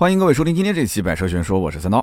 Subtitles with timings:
[0.00, 2.02] 欢迎各位收听今天这期《百车全说》，我是三刀。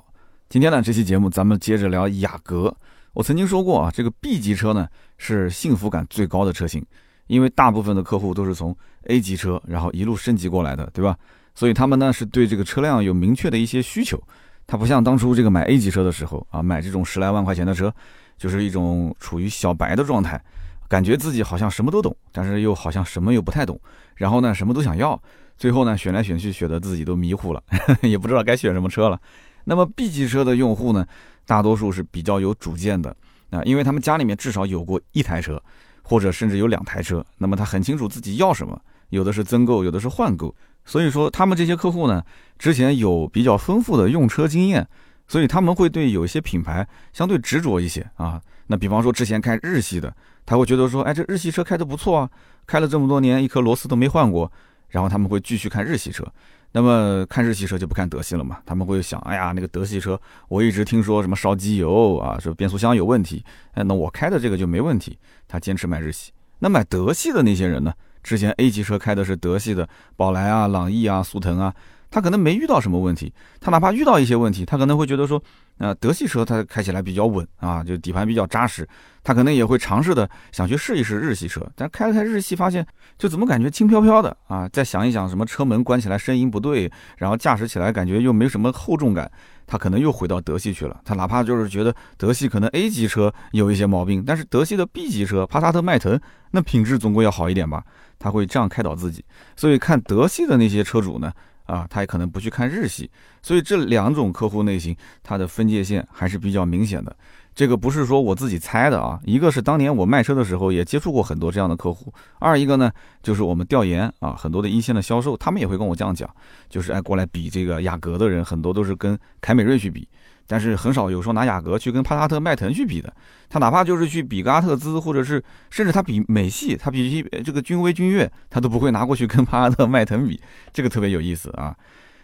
[0.49, 2.71] 今天呢，这期节目咱们接着聊雅阁。
[3.13, 6.85] 我曾经说过啊，这个 B 级车呢是幸福感最高的车型，
[7.25, 11.17] 因为大部分的客户都是从 A 级车然后一路升级过来的，对吧？
[11.55, 14.21] 所以他们呢是对这个车辆有明确的一些需求。
[14.67, 17.91] 它不像当初这个买 A 级车的时候啊，买这种十来万块钱的车，
[18.37, 20.39] 就是一种处于小白的状态，
[20.87, 23.81] 感觉自己好像什么都懂，但是又好像什么又不太懂，
[24.17, 25.19] 然后呢什么都想要。
[25.57, 27.63] 最后呢，选来选去，选的自己都迷糊了，
[28.03, 29.19] 也不知道该选什么车了。
[29.65, 31.05] 那么 B 级车的用户呢，
[31.45, 33.15] 大多数是比较有主见的
[33.49, 35.61] 啊，因为他们家里面至少有过一台车，
[36.03, 40.55] 或者甚至有两台车，那么他很清楚自己要什么，有的是增购，有的是换购。
[40.85, 42.23] 所以说，他们这些客户呢，
[42.57, 44.87] 之前有比较丰富的用车经验，
[45.27, 48.41] 所以他们会对有一些品牌相对执着一些啊。
[48.67, 50.15] 那比方说之前开日系的，
[50.45, 52.29] 他会觉得说，哎，这日系车开的不错啊，
[52.65, 54.49] 开了这么多年，一颗螺丝都没换过。
[54.89, 56.25] 然后他们会继续看日系车，
[56.71, 58.59] 那么看日系车就不看德系了嘛？
[58.65, 63.43] 他们会想，哎呀，那个德系车我一直听说什么烧机油啊，说变速箱有问题，
[63.73, 65.17] 哎，那我开的这个就没问题。
[65.47, 66.31] 他坚持买日系。
[66.59, 67.93] 那买德系的那些人呢？
[68.23, 71.73] 之前 A 级车开的是德系的宝来啊、朗逸啊、速腾啊。
[72.09, 75.41] 他可能没遇到什么问题，他哪怕遇到一些问题，他可能会觉得说，
[75.77, 78.87] 呃，德系车它开起来比较稳啊，就底盘比较扎实，
[79.23, 82.85] 他可能也会尝试的想去试一试日系车，但开了开日系发现，
[83.17, 84.67] 就怎么感觉轻飘飘的啊？
[84.69, 89.29] 再想一想什么车门关起来声音不对，然后驾驶起来感觉又没什么厚重感，
[89.65, 91.01] 他可能又回到德系去了。
[91.03, 96.19] 他哪怕就是觉得德系可能 A 级车有一些毛病，但是德系的 B 级车帕萨特、迈腾
[96.51, 97.83] 那品质总归要好一点吧？
[98.17, 99.23] 他会这样开导自己。
[99.55, 101.31] 所以看德系的那些车主呢？
[101.67, 103.09] 啊，他也可能不去看日系，
[103.43, 107.15] 所以这两种客户类型，它的分界线还是比较明显的。
[107.53, 112.91] 这个不是说我自己猜的啊，一个是当年我卖车的时候也接触过很多这样的客户，二一个呢
[113.23, 116.29] 就是我们调研啊，很多的一线的销售，他们也会跟我这样讲，
[116.69, 120.07] 就是爱过来比这个雅阁的人，很多都是跟凯美瑞去比。
[120.47, 123.13] 但是很少有说拿雅阁去跟帕萨特、迈腾去比的，
[123.49, 130.41] 他哪怕就是去比个阿特兹，或者是甚至他比美系，他比这个君威、君越，他都不会拿过去跟帕萨特、迈腾比，
[130.71, 131.75] 这个特别有意思啊。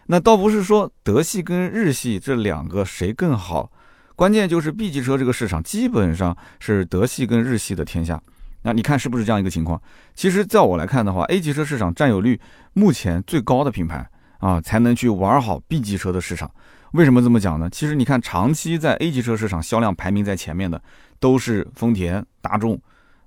[0.07, 3.71] 那倒不是说德系跟日系这两个谁更好，
[4.15, 8.21] 关键就是 B 级车这个市场基本上是德系跟日系的天下。
[8.63, 9.81] 那你看是不是这样一个情况？
[10.15, 12.39] 其实在我来看的话，A 级车市场占有率
[12.73, 16.49] 目前最高的品牌啊，才能去玩好 B 级车的市场。
[16.93, 17.67] 为什么这么讲呢？
[17.71, 20.79] 其实你看，长期在 A 级车市场销量排名在前面的，
[21.19, 22.79] 都是丰田、大众，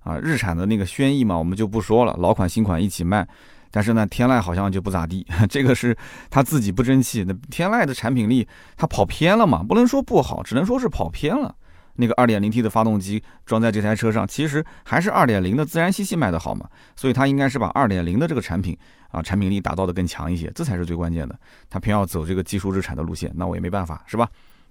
[0.04, 3.26] 啊，日产的那个轩逸嘛，我们就不说了，老款新款一起卖。
[3.72, 5.96] 但是呢，天籁好像就不咋地， 这个是
[6.30, 7.24] 他自己不争气。
[7.26, 8.46] 那天籁的产品力，
[8.76, 9.64] 它跑偏了嘛？
[9.64, 11.52] 不能说不好，只能说是跑偏了。
[11.96, 18.76] 那个 2.0T 的发动机装在这台车上，其实还是2.0的自然吸气卖的好嘛，所以它应该是把2.0的这个产品
[19.10, 21.38] 啊产品力打造的更强一些，这才是最关键的。
[21.68, 24.28] 它偏要走这个技术日产的路线，那我也没办法，是吧？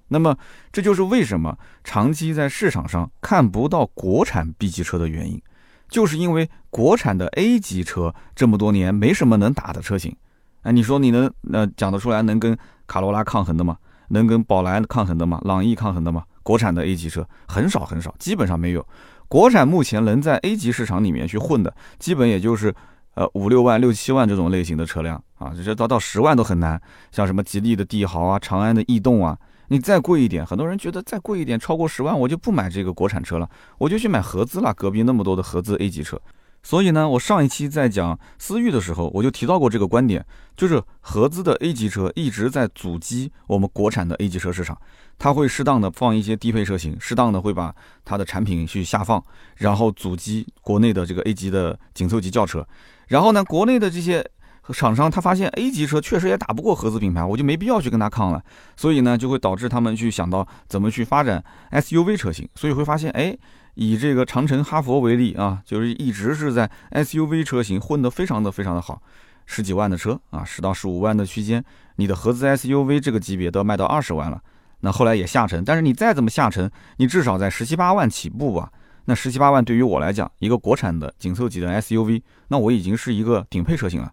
[0.07, 0.37] 那么
[0.71, 5.41] 这就是为什么长期在市场上看不到国产 B 级车的原因，
[5.89, 10.15] 就是因为国产的 A 级车这么多年没什么能打的车型。
[10.61, 13.77] 哎，你说你能呃讲得出来能跟卡罗拉抗衡的吗？
[14.09, 15.41] 能跟宝来抗衡的吗？
[15.43, 16.23] 朗逸抗衡的吗？
[16.45, 18.87] 国产的 A 级车很少很少，基本上没有。
[19.27, 22.71] 国产目前能在 A 级市场里面去混的，基本也就是
[23.15, 26.79] 呃五六万、六七万这种类型的车辆啊，这到到十万都很难。
[27.11, 29.35] 像什么吉利的帝豪啊、长安的逸动啊，
[29.69, 34.71] 你再贵一点，很多人觉得再贵一点，超过十万我就不买这个国产车了，我就去买合资了。
[34.75, 36.21] 隔壁那么多的合资 A 级车。
[36.65, 40.25] 所以呢，我上一期在讲思域的时候，我就提到过这个观点，
[40.57, 44.75] 就是合资的 A 级车一直在阻击我们国产的 A 级车市场，
[45.19, 49.23] 它会适当的放一些低配车型，适当的会把它的产品去下放，
[49.57, 52.67] 然后阻击国内的这个 A 级的紧凑级轿车。
[53.09, 54.27] 然后呢，国内的这些
[54.73, 58.43] 厂商他发现 A 级车确实也打不过合资品牌，我就没必要去跟他抗了，
[58.75, 63.37] 所以呢，就会导致他们去想到怎么去发展 SUV 车型，所以会发现，哎。
[63.77, 69.01] 以这个长城、哈佛为例啊，就是一直是在 SUV 车型混得非常的非常的好，
[69.45, 71.61] 十几万的车啊，十到十五万的区间，
[71.97, 74.41] 你的合资 SUV 这个级别都要卖到二十万了。
[74.79, 78.71] 那后来也下沉，但是你再怎么下沉，你至少在十七八万起步吧。
[79.03, 84.09] 那十七八万对于我来讲，一个国产的紧凑级的 SUV，那我已经是一个顶配车型了。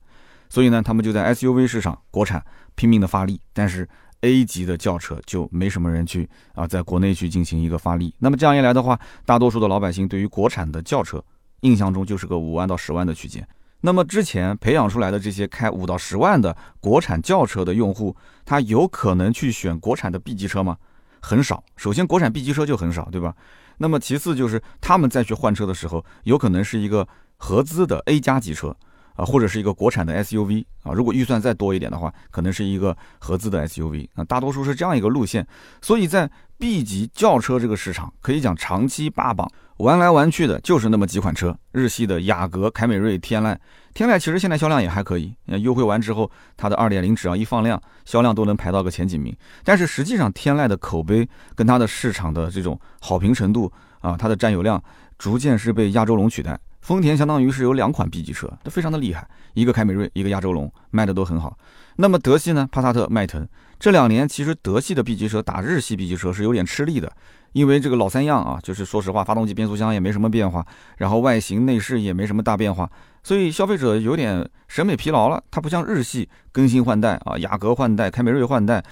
[0.52, 2.44] 所以呢，他们就在 SUV 市场国产
[2.74, 3.88] 拼命的发力，但是。
[4.24, 8.14] A 级的轿车就没什么人去啊，在国内去进行一个发力。
[8.20, 8.96] 那么这样一来的话，
[9.26, 11.20] 大多数的老百姓对于国产的轿车
[11.62, 13.44] 印象中就是个五万到十万的区间。
[13.80, 18.14] 那么之前培养出来的这些开五到十万的国产轿车的用户，
[18.44, 20.76] 他有可能去选国产的 B 级车吗？
[21.20, 21.64] 很少。
[21.76, 23.34] 首先，国产 B 级车就很少，对吧？
[23.78, 27.08] 那么其次就是他们再去换车的时候，有可能是一个
[27.38, 28.76] 合资的 A 加级车。
[29.14, 30.92] 啊，或者是一个国产的 SUV 啊。
[30.92, 34.24] 如果预算再多一点的话，可能是一个合资的 SUV 啊。
[34.24, 35.46] 大多数是这样一个路线，
[35.80, 43.56] 所以在 B 级轿车这个市场，可以讲长期霸榜，玩来玩去的就是那么几款车：日系的雅阁、凯美瑞、天籁。
[43.94, 49.36] 天籁其实现在销量也还可以，优惠完之后，它的2.0只要一放量，销量都能排到个前几名。
[49.64, 53.70] 但是实际上，天籁的口碑跟它的市场的这种好评程度
[54.00, 54.82] 啊，它的占有量
[55.18, 56.58] 逐渐是被亚洲龙取代。
[56.82, 61.56] 丰田相当于是有两款 B 级车，都非常的厉害，一个凯美瑞，一个亚洲龙，卖的都很好。
[61.96, 62.68] 那么德系呢？
[62.72, 63.46] 帕萨特、迈腾，
[63.78, 67.10] 这两年其实德系的 B 级车打日系 B 级车是有点吃力的，
[67.52, 70.66] 因为这个老三样啊，就是说实话，发动机、变速箱也没什么变化，
[70.98, 72.90] 然后外形、内饰也没什么大变化，
[73.22, 75.42] 所以消费者有点审美疲劳了。
[75.50, 78.82] 它不像日系更新换代啊，雅阁换代、凯美瑞换代。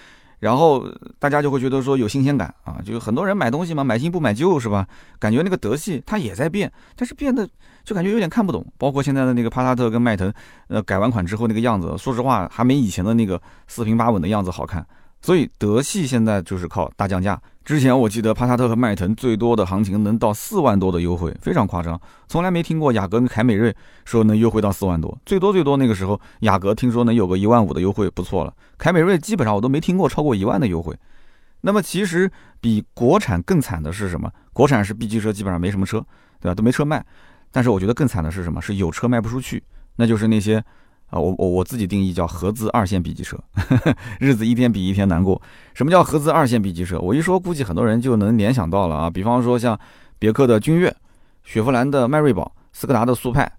[0.41, 0.85] 然后
[1.19, 4.87] 大家就会觉得说有新鲜感啊，就很多人买东西嘛，买新不买旧是吧？
[5.19, 7.49] 感觉那个德系它也在变，但是变得
[7.85, 8.67] 就感觉有点看不懂。
[8.77, 10.33] 包括现在的那个帕萨特跟迈腾，
[10.69, 14.85] 呃，改完款之后那个样子，说实话还没以前的那个四平八稳的样子好看。
[15.23, 17.41] 所以德系现在就是靠大降价。
[17.63, 22.01] 之前我记得帕萨特和迈腾最多的行情能到四万多的优惠，非常夸张。
[22.27, 23.75] 从来没听过雅阁跟凯美瑞
[24.05, 28.53] 说能优惠到四万多，最多最多那个时候雅阁听说能有个一万五的优惠不错了。
[28.79, 30.97] 凯美瑞基本上我都没听过超过一万的优惠。
[31.61, 32.29] 那么其实
[32.61, 34.33] 比国产更惨的是什么？
[34.53, 36.05] 国产是 B 级车基本上没什么车，
[36.41, 36.55] 对吧？
[36.55, 37.05] 都没车卖。
[37.53, 38.61] 但是我觉得更惨的是什么？
[38.61, 39.63] 是有车卖不出去，
[39.97, 40.65] 那就是那些。
[41.11, 43.37] 啊，我我我自己定义叫合资二线 B 级车，
[44.21, 45.41] 日子一天比一天难过。
[45.75, 46.99] 什么叫合资二线 B 级车？
[47.01, 49.11] 我一说，估计很多人就能联想到了啊。
[49.11, 49.79] 比方说像
[50.19, 50.95] 别克的君越、
[51.43, 53.51] 雪佛兰的迈锐宝、斯柯达的速派，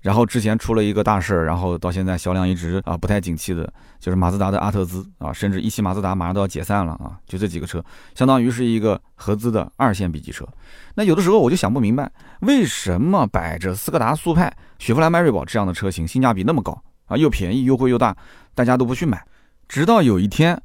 [0.00, 7.18] 然后之前出了一个大事儿，然后到现在销量一直啊不太景气的，就是马自达的阿特兹啊，甚至一汽马自达马上都要解散了啊。
[7.26, 7.84] 就这几个车，
[8.14, 10.46] 相当于是一个合资的二线 B 级车。
[10.94, 12.08] 那有的时候我就想不明白，
[12.42, 16.80] 为什么摆着斯柯达速派、雪佛兰迈锐宝这样的车型性价比那么高？
[17.06, 18.16] 啊，又便宜，优惠又大，
[18.54, 19.24] 大家都不去买。
[19.68, 20.60] 直到有一天，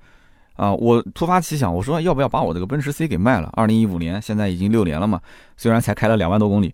[0.55, 3.49] 啊，我突发奇想，我说要不要把我这个奔驰 C 给卖了？
[3.53, 5.21] 二零一五年，现在已经六年了嘛，
[5.55, 6.73] 虽然才开了两万多公里。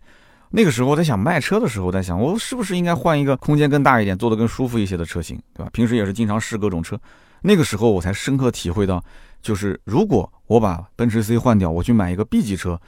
[0.56, 5.70] 那个时候我在想卖车的时候，在想我是不是应该换一个空间更大一点、坐得更舒服一些的车型，对吧？
[5.74, 7.00] 平时也是经常试各种车。
[7.42, 9.04] 那个时候我才深刻体会到，
[9.42, 12.80] 就是如果我把奔驰 C 换掉，我去买一个 B 级车，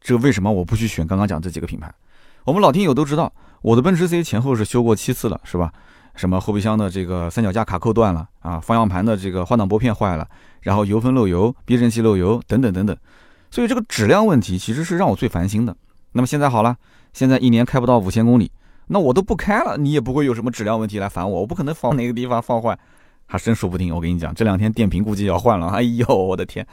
[0.00, 1.92] 这为什么我不去选刚刚讲这几个品牌？
[2.44, 3.32] 我们老听友都知道，
[3.62, 5.72] 我的奔驰 C 前后是修过七次了，是吧？
[6.18, 10.28] 什么后备箱的这个三脚架卡扣断了啊，方向盘的这个换挡拨片坏了，
[10.62, 12.96] 然后油封漏油、避震器漏油等等等等，
[13.50, 15.74] 所以这个质量问题其实是让我最烦心的。
[16.12, 16.76] 那么现在好了，
[17.12, 18.50] 现在一年开不到五千公里，
[18.88, 22.76] 那我都不开了，你也不会有什么质量问题来烦我，我不可能放哪个地方放坏，
[23.26, 23.94] 还真说不定。
[23.94, 26.66] 我跟你讲，这两天电瓶估计要换了，哎呦我的天！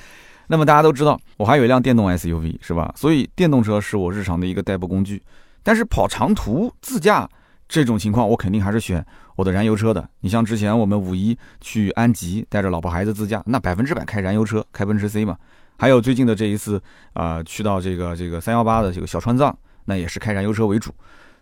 [0.47, 2.92] 那么大家都知道，我还有一辆电动 SUV 是吧？
[2.95, 5.21] 所以电动车是我日常的一个代步工具，
[5.62, 7.30] 但是跑长途自驾。
[7.68, 9.03] 这种情况我肯定还是选
[9.36, 10.10] 我的燃油车的。
[10.22, 15.38] 你像之前我们五一去安吉，带着老婆孩子自驾，那百分之百开燃油车，开奔驰 C 嘛。
[15.78, 16.82] 还有最近的这一次
[17.14, 20.94] 啊，去到这个这个三幺八的这个小川藏，那也是开燃油车为主。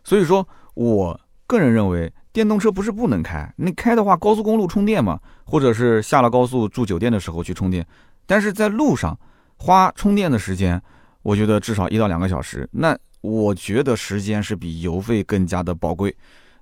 [0.03, 7.85] 所以说，我个人认为电动车不是不能开，你开的话高速公路充电嘛，或者是下了高速住酒店的时候去充电。
[8.25, 9.17] 但是在路上
[9.57, 10.81] 花充电的时间，
[11.21, 12.97] 我觉得至少一到两个小时，那。
[13.23, 16.13] 我觉得时间是比油费更加的宝贵。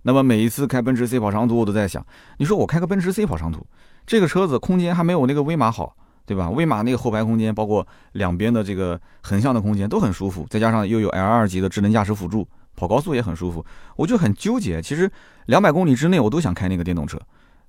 [0.03, 2.05] 那么每一次开奔驰 C 跑长途，我都在想，
[2.37, 3.65] 你说我开个奔驰 C 跑长途，
[4.05, 5.95] 这个车子空间还没有那个威马好，
[6.25, 6.49] 对吧？
[6.49, 13.63] 威马那个后排空间，包括两边的这个横向的空间都很舒服，再加上又有 L2 级的智能驾驶辅助，跑高速也很舒服。
[13.95, 15.11] 我就很纠结，其实
[15.45, 17.19] 两百公里之内我都想开那个电动车，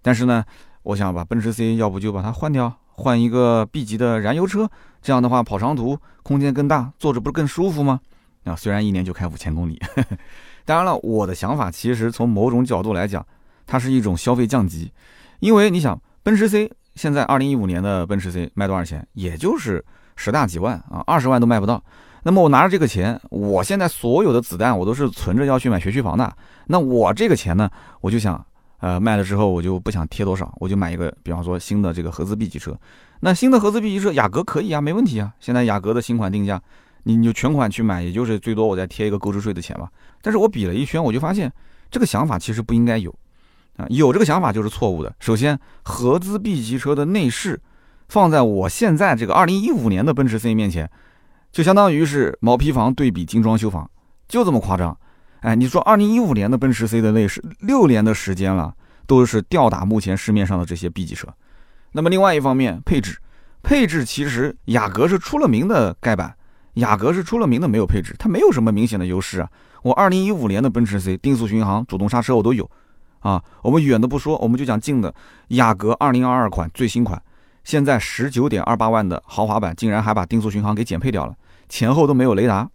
[0.01, 0.45] 但是呢，
[0.83, 4.71] 我想把奔驰 C 要不就把它换掉，换一个 B 级的燃油车，
[5.03, 8.01] 这样的话跑长途空间更大，坐着不是更舒服吗？
[8.45, 9.81] 啊，虽然一年就开五千公里，
[10.65, 13.25] 当然了，我的想法其实从某种角度来讲，
[13.67, 14.93] 它是一种消费降级，
[15.41, 19.07] 因为你想，奔驰 C 现在二零一五年的奔驰 C 卖多少钱？
[19.15, 21.83] 也就是十大几万啊，二十万都卖不到。
[22.23, 26.33] 那么我拿着这个钱，我现在所有的子弹我都是存着要去买学区房的。
[26.67, 27.69] 那我这个钱呢，
[28.01, 28.45] 我就想，
[28.79, 32.79] 呃，卖了之后我就不想贴多少，我就买一个，比方说新的这个合资 B 级车。
[33.21, 35.33] 那新的合资 B 级车，雅阁可以啊，没问题啊。
[35.41, 36.63] 现在雅阁的新款定价。
[37.05, 39.91] 你你就全款去买，也就是最多我再贴一个购置税的钱吧。
[40.21, 41.53] 但是我比了一圈，我就发现
[41.91, 43.15] 这个想法其实不应该有，
[43.77, 45.15] 啊，有这个想法就是错误的。
[45.19, 47.61] 首先，合资 B 级车的内饰
[48.09, 50.89] 放在我现在这个2015年的奔驰 C 面前，
[51.51, 53.91] 就相当于是毛坯房对比精装修房，
[54.29, 54.97] 就这么夸张。
[55.41, 58.75] 哎，你说2015年的奔驰 C 的内饰，六年的时间了，
[59.07, 61.27] 都是吊打目前市面上的这些 B 级车。
[61.93, 63.19] 那么另外一方面，配置，
[63.63, 66.37] 配置其实雅阁是出了名的盖板。
[66.75, 69.49] 雅阁是出了名的没有配置，它没有什么明显的优势啊。
[69.83, 72.71] 我二零一五年的奔驰 C 定速巡航、主动刹车我都有，
[73.21, 73.43] 啊。
[73.63, 75.15] 我们远的不说，我们就讲近的，
[75.49, 77.21] 雅阁二零二二款最新款，
[77.65, 81.35] 现在十九点二八万的豪华版，竟然还把定速巡航给减配掉了，
[81.69, 82.69] 前后都没有雷达，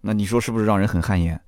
[0.00, 1.40] 那你说是不是让人很汗颜？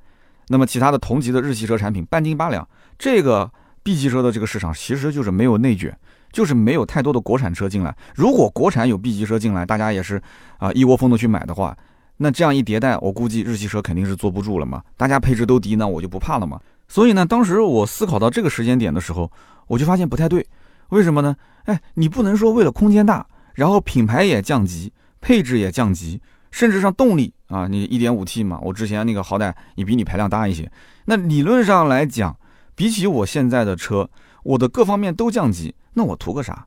[0.49, 2.67] 那么其他的同级的日系车产品半斤八两，
[2.99, 3.51] 这个
[3.83, 5.99] B 级车的这个市场其实就是没有内卷，
[6.33, 7.95] 就是没有太多的国产车进来。
[8.15, 10.21] 如果国产有 B 级车进来，大家也是
[10.59, 11.77] 啊一窝蜂的去买的话，
[12.17, 14.83] 那这样一迭代，我估计日系车肯定是坐不住了嘛。
[14.97, 16.61] 大家配置都低，那我就不怕了嘛。
[16.89, 19.31] 所以呢，当时我思考到这个时间点的时候，
[19.67, 20.47] 我就发现不太对。
[20.91, 21.37] 为什么呢？
[21.65, 26.21] 哎，你不能说为了空间大，然后品牌也降级，配置也降级。
[26.51, 30.69] 甚至上动力啊，你一点五 T 嘛，我之前那个好歹也比你排量大一些。
[31.05, 32.35] 那理论上来讲，
[32.75, 34.09] 比起我现在的车，
[34.49, 36.67] 我的各方面都降级，那我图个啥？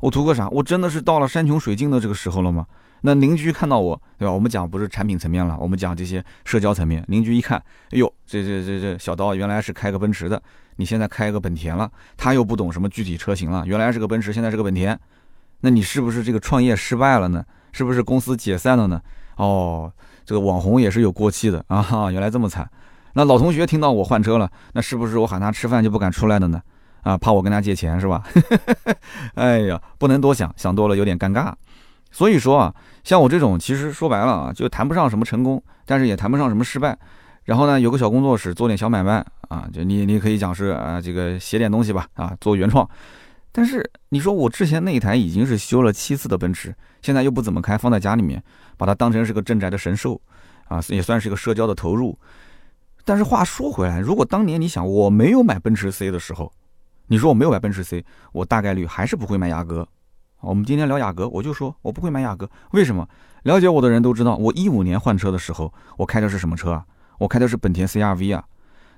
[0.00, 0.46] 我图个啥？
[0.50, 2.66] 我真的是到了山穷水尽的这个时候了吗？
[3.00, 4.32] 那邻居看到我，对吧？
[4.32, 7.02] 我们讲不是产品层面了，我们讲这些社交层面。
[7.08, 7.56] 邻居一看，
[7.90, 10.42] 哎呦，这这这这小刀原来是开个奔驰的，
[10.76, 14.98] 你现在开个本田了，他又不懂什么具体车型了，原来是个奔驰，现在是个本田，
[15.62, 17.42] 那你是不是这个创业失败了呢？
[17.72, 19.00] 是不是公司解散了呢？
[19.36, 19.90] 哦，
[20.26, 22.10] 这个网红也是有过气的啊！
[22.12, 22.70] 原来这么惨。
[23.14, 26.60] 那老同学听到我换车了，那是不是我喊他吃饭就不敢出来了呢？
[27.02, 28.22] 啊，怕我跟他借钱是吧？
[29.34, 31.52] 哎呀，不能多想，想多了有点尴尬。
[32.10, 36.98] 所以说啊，像我这种，其实说白了啊，就谈不上什么成功，但是也谈不上什么失败。
[37.44, 42.88] 然后呢，有个小工作室，做点小买卖啊，就你你可以讲是啊，这个写点东西吧，啊，做原创。
[43.50, 48.42] 但是你说我之前那一台已经是修了七次的奔驰，现在又不怎么开，放在家里面，
[48.76, 50.20] 把它当成是个镇宅的神兽，
[50.68, 52.16] 啊，也算是一个社交的投入。
[53.04, 56.52] 但是话说回来，如果当年你想我没有买奔驰 C 的时候，
[57.12, 58.02] 你说我没有买奔驰 C，
[58.32, 59.86] 我大概率还是不会买雅阁。
[60.40, 63.06] 我们今天聊雅阁，我就说我不会买雅阁，为什么？
[63.42, 66.82] 了解我的人都知道，我一五年换车的时候，我开的是什么车啊？
[67.18, 68.42] 我开的是本田 CRV 啊。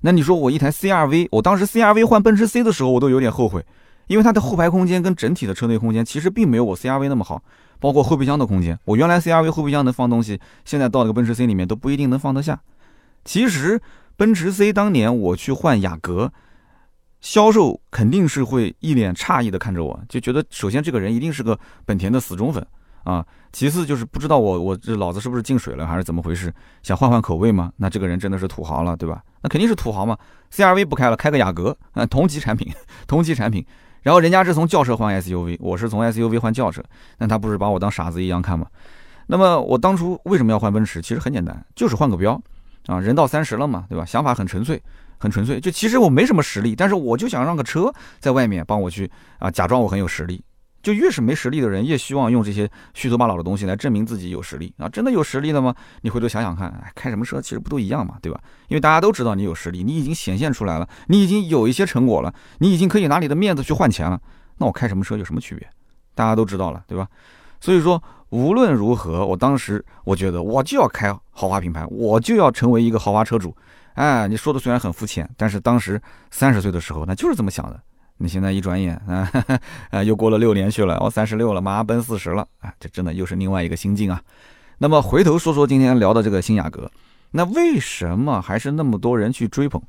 [0.02, 3.66] 那你说我一台 CRV，我当时 CRV 换奔驰 C 的时候，我都有点后悔。
[4.06, 7.42] 因为它的后排空间跟整体的车内空间其实并没有我 CRV 那么好，
[7.80, 12.60] 包括后备箱的空间，我原来 CRV 后备箱能放东西，现在到了个奔驰 C 里面都不一定能放得下。
[13.24, 13.80] 其实
[14.16, 16.32] 奔驰 C 当年我去换雅阁，
[17.24, 22.64] 销售肯定是会一脸诧异的看着我，就觉得首先这个人一定是个本田的死忠粉
[23.04, 26.52] 啊，其次就是不知道我我这脑子是不是进水了还是怎么回事，
[26.82, 27.72] 想换换口味吗？
[27.78, 29.22] 那这个人真的是土豪了，对吧？
[29.40, 30.14] 那肯定是土豪嘛
[30.52, 32.70] ，CRV 不开了，开个雅阁啊，同级产品，
[33.08, 33.64] 同级产品。
[34.02, 36.82] 然后人家是从轿车换 SUV，我是从 SUV 换轿车，
[37.16, 38.66] 那他不是把我当傻子一样看吗？
[39.28, 41.00] 那么我当初为什么要换奔驰？
[41.00, 42.38] 其实很简单，就是换个标
[42.86, 44.04] 啊，人到三十了嘛，对吧？
[44.04, 44.82] 想法很纯粹，
[45.18, 45.60] 很纯粹。
[45.60, 50.44] 就其实我没什么实力，但是我就想让个车在外面帮我去啊，假装我很有实力。
[50.82, 54.86] 就越是没实力的人，越希望用这些虚头巴脑的东西来证明自己有实力啊！
[54.86, 55.74] 真的有实力了吗？
[56.02, 58.38] 你回头想想看，开什么车其实不都一样嘛，对吧？
[58.68, 64.20] 因为大家都知道你有实力，你已经显现出来了，你已经有一些成果了，你已经可以拿你的面子去换钱了。
[64.58, 65.66] 那我开什么车有什么区别？
[66.14, 67.08] 大家都知道了，对吧？
[67.62, 68.02] 所以说，
[68.34, 73.56] 无论如何，我当时我觉得我就要开豪华品牌，我就要成为一个豪华车主。
[73.92, 77.80] 哎，你说的虽然很肤浅，但是当时三十岁的时候，那就是这么想的。
[78.16, 79.30] 你现在一转眼啊，
[79.90, 84.20] 啊， 又过了六年去了，我三十六了，马上奔四十了，啊，这真的又是另外一个心境啊。
[84.78, 86.90] 那么回头说说今天聊的这个新雅阁，
[87.30, 89.80] 那为什么还是那么多人去追捧？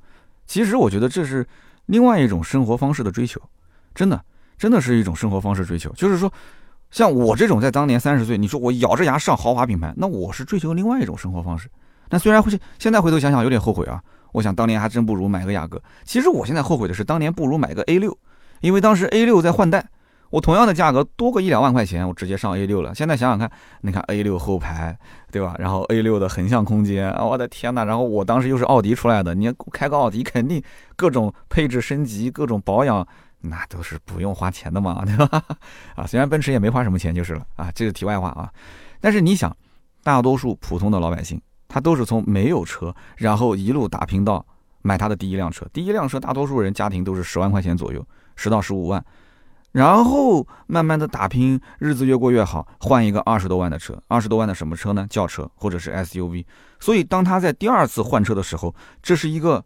[0.45, 1.43] 其实我觉得这是
[1.87, 3.41] 另外一种生活方式的追求，
[3.95, 4.23] 真的，
[4.55, 5.91] 真的是一种生活方式追求。
[5.93, 6.31] 就是说，
[6.95, 11.69] 像我这种在当年三十岁，你说我咬着牙上豪华品牌，那我是追求另外一种生活方式。
[12.09, 12.49] 那虽然会
[12.79, 14.01] 现在回头想想有点后悔啊。
[14.31, 15.81] 我想当年还真不如买个雅阁。
[16.05, 18.17] 其实我现在后悔的是当年不如买个 A 六，
[18.61, 19.85] 因为当时 A 六在换代，
[20.29, 22.95] 我同样的价格多个一两万块钱，我直接上 A 六了。
[22.95, 24.97] 现在想想看，你看 A 六后排，
[25.33, 25.53] 对吧？
[25.59, 27.83] 然后 A 六的横向空间，我的天哪！
[27.83, 30.63] 然后我当时又是奥迪出来的，你开个奥迪肯定
[30.95, 33.05] 各种配置升级、各种保养，
[33.49, 35.43] 那都是不用花钱的嘛， 对吧？
[35.95, 38.51] 啊，虽然奔驰也没花什么钱就是了啊，这是题外话啊。
[38.99, 39.55] 但是你想，
[40.03, 41.41] 大多数普通的老百姓。
[41.67, 44.45] 他都是从没有车，然后一路打拼到
[44.81, 45.65] 买他的第一辆车。
[45.73, 49.03] 第一辆车，大多数人家庭都是十万块钱左右，十到十五万，
[49.71, 53.99] 然后慢慢的打拼，日子越过越好，换一个二十多万的车。
[54.07, 55.05] 二十多万的什么车呢？
[55.09, 56.45] 轿车或者是 SUV。
[56.79, 59.65] 所以当他在第二次换车的时候，这是一个，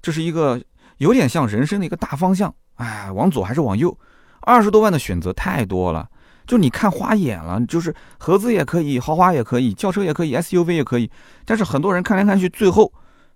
[0.00, 0.62] 这是一个
[0.98, 2.54] 有点像人生的一个大方向。
[2.74, 3.98] 哎，往左还是往右？
[4.42, 6.08] 二十多万的选择太多了。
[6.46, 11.10] 就你看花眼了，就是合资也可以，豪华也可以，轿车也可以，SUV 也可以。
[11.44, 12.90] 但是很多人看来看去，最后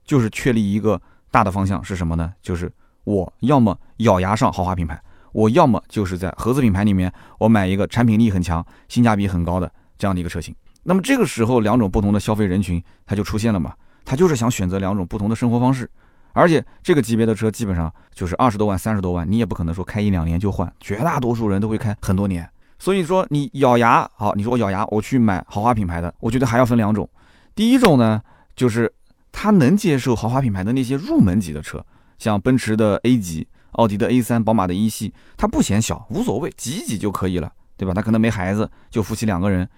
[0.04, 1.00] 就是确立一个
[1.30, 2.32] 大的方向是什么呢？
[2.40, 2.72] 就是
[3.04, 4.98] 我要么咬牙上豪华品牌，
[5.32, 10.54] 我要么就是在合资品牌里面，我买一个产品力很强、性价比很高的这样的一个车型。
[10.82, 13.74] 那么这个时候，两种不同的消费人群它就出现了嘛？
[14.04, 15.88] 他就是想选择两种不同的生活方式，
[16.32, 22.48] 而且这个级别的车基本上就是二十多万、三十多万，你也不可能说开一两年就换，绝大多数人都会开很多年。
[22.78, 27.08] 所以说你咬牙好，你说我咬牙我去买豪华品牌的，我觉得还要分两种。
[27.54, 28.20] 第一种呢，
[28.56, 28.92] 就是
[29.30, 31.84] 他能接受豪华品牌的那些入门级的车，
[32.18, 37.94] 像奔驰的 A 级、奥迪的 A 三、宝马的一系，他不嫌小，无所谓，挤一挤就可以了，对吧？
[37.94, 39.68] 他可能没孩子，就夫妻两个人，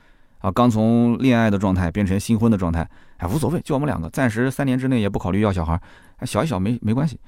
[0.44, 2.86] 啊，刚从恋爱的状态变成新婚的状态，
[3.16, 5.80] 哎，无所谓，就我们两个，暂时三年之内也不考虑要小孩，
[6.26, 7.18] 小一小没没关系。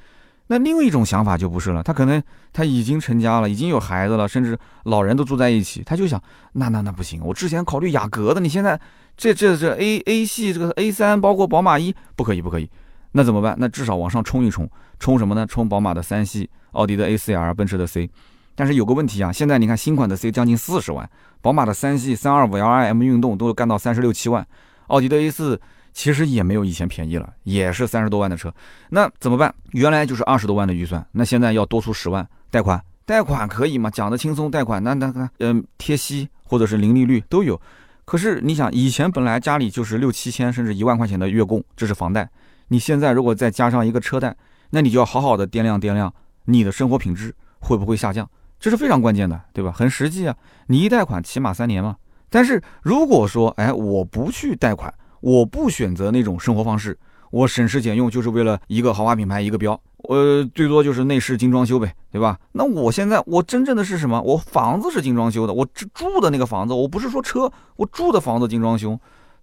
[0.49, 8.79] 那另外一种想法就不是了，他可能他已经成家了，已经有孩子了，甚至老人都住在一起，他就想，那那那不行，我之前考虑雅阁的，你现在
[9.17, 12.69] 这这这 A A 系这个 A 三，包括宝马一，不可以不可以，
[13.13, 13.57] 那怎么办？
[13.59, 14.69] 那至少往上冲一冲，
[14.99, 15.47] 冲什么呢？
[15.47, 18.11] 冲宝马的三系、奥迪的 A 四 L、奔驰的 C。
[18.57, 21.09] 但是有个问题啊，现在你看新款的 C 将近四十万，
[21.41, 24.45] 宝马的三系、三二五 L i M 运动都干到三十六七万，
[24.89, 25.61] 奥迪的 A 四。
[25.99, 28.55] 其实也没有以前便宜了，也是三十多万的车，
[28.91, 29.55] 那怎么办？
[29.71, 33.89] 原来就是二十多万的预算，那现在要多出十万贷款，贷款可以吗？
[33.89, 37.59] 讲的轻松，贷款那那那嗯贴息或者是零利率都有。
[38.05, 42.29] 可是你想，以前本来家里就是六七千甚至一万块钱的月供，这是房贷，
[42.69, 44.37] 你现在如果再加上一个车贷，
[44.69, 46.13] 那你就要好好的掂量掂量
[46.45, 49.73] 你的生活品质会不会下降，这是非常关键的，对吧？
[49.73, 50.37] 很实际啊，
[50.67, 51.97] 你一贷款起码三年嘛。
[52.29, 54.93] 但是如果说哎我不去贷款。
[55.21, 56.97] 我不选择那种生活方式，
[57.33, 62.39] 我省吃俭用就是为了一个豪华品牌一个标，我最多就是内饰精装修呗，对吧？
[62.53, 64.21] 那我现在我真正的是什么？
[64.21, 68.97] 我房子是精装修的，我住的那个房子，我不是说车，我住的房子精装修。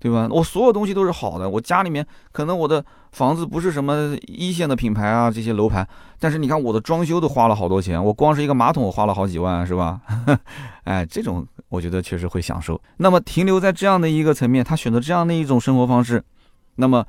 [0.03, 0.27] 对吧？
[0.29, 1.49] 我所有东西都是好的。
[1.49, 2.83] 我家里面可能我的
[3.13, 5.87] 房子不是什么一线的品牌啊，这些楼盘，
[6.19, 10.01] 但是你看我的装修都花了好多钱，我光是一个马桶我花了好几万，是吧？
[10.83, 12.77] 哎，这种我觉得确实会享受。
[12.97, 16.21] 那么停留在这样的一个层面，他选择这样的一种生活方式，
[16.75, 17.05] 那么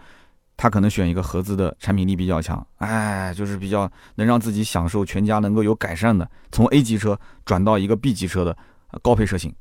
[0.57, 8.57] 他可能选一个合资的产品力比较强，哎，就是比较能让自己享受全家能够有改善的，从 A 级车转到一个 B 级车的
[9.03, 9.53] 高配车型。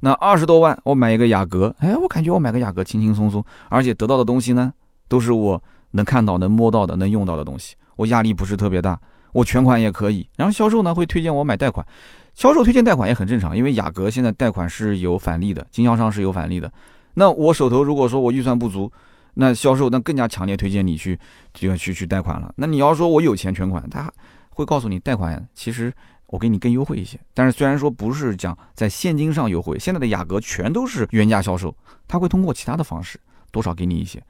[0.00, 4.72] 那二十多万，我买一个雅阁，哎，我感觉我买个雅阁轻轻松松，而且得到的东西呢，
[5.08, 8.98] 都是我能看到、能摸到的、能用到的东西，我压力不是特别大，
[9.32, 10.26] 我全款也可以。
[10.36, 11.86] 然后销售呢会推荐我买贷款，
[12.34, 16.72] 销售推荐贷款也很正常，因为雅阁现在贷款是有返利的，经销商是有返利的。
[17.14, 18.90] 那我手头如果说我预算不足，
[19.34, 21.18] 那销售那更加强烈推荐你去
[21.52, 22.50] 就要去去贷款了。
[22.56, 24.10] 那你要说我有钱全款，他
[24.48, 25.92] 会告诉你贷款其实。
[26.30, 33.18] 我给你更优惠一些，但是虽然说不是讲在现金上优惠，现在的雅阁全都是原价销售，他会通过其他的方式
[33.50, 34.22] 多少给你一些。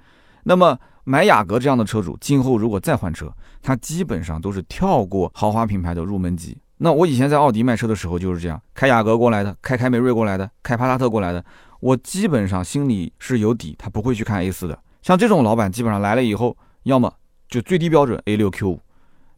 [0.45, 6.57] 那么买雅阁这样的车主，今后如果再换车，他基本上都是跳过豪华品牌的入门级。
[6.79, 11.45] 那我以前在奥迪卖车的时候就是这样，开雅阁过来的，开凯美瑞过来的，开帕萨特过来的，
[11.81, 14.79] 我基本上心里是有底，他不会去看 A 四的。
[15.03, 17.13] 像这种老板基本上来了以后，要么
[17.51, 18.81] 就最低标准 A 六 Q 五。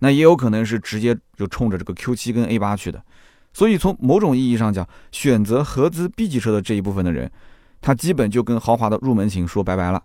[0.03, 3.01] 那也有可能是直接就冲着这个 Q7 跟 A8 去的，
[3.53, 7.31] 所以从某种意义上讲，选择合资 B 级车的这一部分的人，
[7.81, 10.03] 他基本就跟豪华的入门型说拜拜了，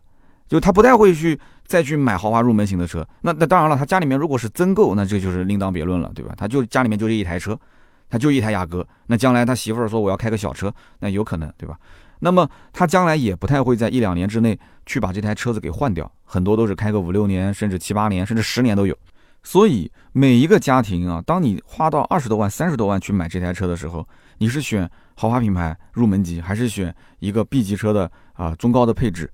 [0.48, 3.04] 就他不太会去再去买豪华入门型的车。
[3.22, 6.36] 那那当然了，他家里面如果是增购，那这就是另当别论了，对吧？
[6.38, 7.60] 他就家里面就这一台车，
[8.08, 11.76] 他就一台雅阁，那将来他媳妇儿说我要开个小车，那有可能，对吧？
[12.20, 18.96] 那么他将来也不太会在一两年之内去把这台车子给换掉，很多都是开个五六年，甚至七八年，甚至十年都有。
[19.44, 24.08] 所以每一个家庭啊，当你花到二十多万、三十多万去买这台车的时候，
[24.40, 29.32] 你是选豪华品牌入门级，还是选一个 B 级车的啊中高的配置？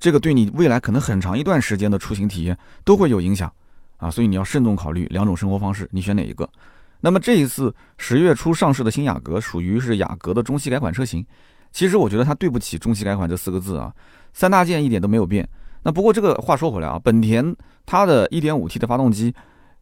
[0.00, 3.52] 这个对你未来可能很长一段时间的出行体验都会有影响
[3.98, 4.10] 啊！
[4.10, 6.48] 所以你要慎重考虑两种生活方式，你选哪一个？
[7.00, 11.24] 那么这一次十月初上市的新雅阁属于是雅阁的中期改款车型，
[11.70, 13.94] 其实我觉得它对不起中期改款这四个字啊，
[14.32, 15.48] 三大件一点都没有变。
[15.82, 19.34] 那不过这个话说回来啊，本田它的一点五 T 的发动机。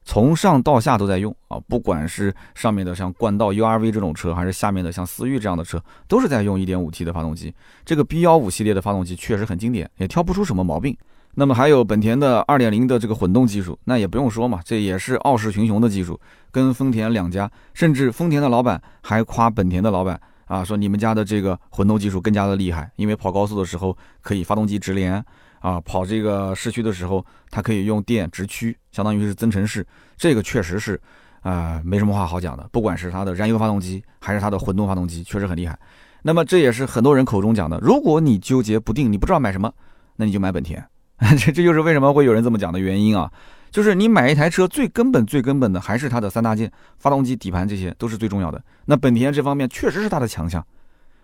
[0.02, 7.54] 从上到下都在用啊，不管是上面的像冠道 URV 这种车，还是下面的像思域这样的车，都是在用 1.5T 的发动机。
[7.84, 10.96] 这个 B 幺五系列的发动机确实很经典，也挑不出什么毛病。
[11.34, 16.18] 那么还有本田的2.0的这个混动技术，那也不用说嘛，这也是傲视群雄的技术，
[16.50, 25.22] 跟丰田两家，甚至丰田的老板还夸本田的老板啊，说你们家的这个混动技术更加的厉害，因为跑高速的时候可以发动机直连。
[25.60, 31.00] 啊，跑这个市区的时候，它可以用电直驱，相当于是增程式，这个确实是，
[31.42, 32.68] 啊，没什么话好讲的。
[32.72, 35.78] 不管是它的燃油发动机，还是它的混动发动机，确实很厉害。
[36.22, 39.72] 那么这也是很多人口中讲的，如果你纠结不定，你不知道买什么，
[40.16, 40.84] 那你就买本田。
[41.38, 43.30] 这这就是为什么会有人这么讲的原因啊，
[43.70, 48.62] 就是你买一台车最根本、最根本的还是它的三大件：发动机、底盘，这些都是最重要的。
[48.86, 50.66] 那本田这方面确实是它的强项。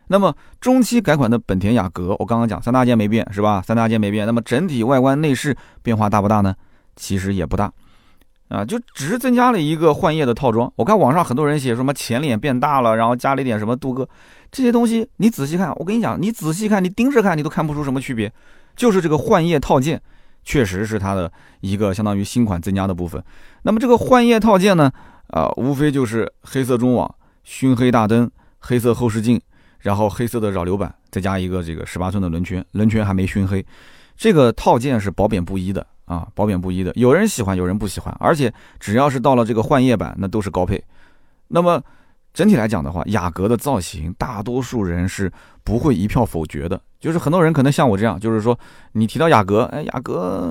[0.08, 3.62] 那么中期改款的本田雅阁，我刚刚讲三大件没变是吧？
[3.62, 6.54] 三大件没变，那么整体外观内饰变化大不大呢？
[6.94, 7.72] 其实也不大。
[8.48, 10.72] 啊，就只是增加了一个换叶的套装。
[10.76, 14.06] 我看网上很多人写什么前脸变大了，然后加了一点什么镀铬，
[14.52, 18.32] 这些东西你仔细看，我跟你讲，你仔细看，你盯着看，你都看不出什么区别。
[18.76, 20.00] 就是这个换叶套件，
[20.44, 23.20] 确实是它的一个相当于新款增加的部分。
[23.62, 24.92] 那么这个换叶套件呢，
[25.30, 29.40] 啊，无非就是黑色中网、熏黑大灯、黑色后视镜，
[29.86, 33.64] 然后黑色的扰流板，再加一个这个十八寸的轮圈，轮圈还没熏黑。
[34.16, 35.86] 这个套件是褒贬不一的。
[36.06, 40.80] 啊，褒贬不一的，有人喜欢，有人不喜欢，而且只要是到了这个换叶版，那都是高配。
[41.48, 41.82] 那么
[42.32, 45.28] 整体来讲的话，雅阁的造型，大多数人是
[45.64, 46.80] 不会一票否决的。
[47.00, 48.56] 就是很多人可能像我这样，就是说
[48.92, 50.48] 你提到雅阁，哎，雅阁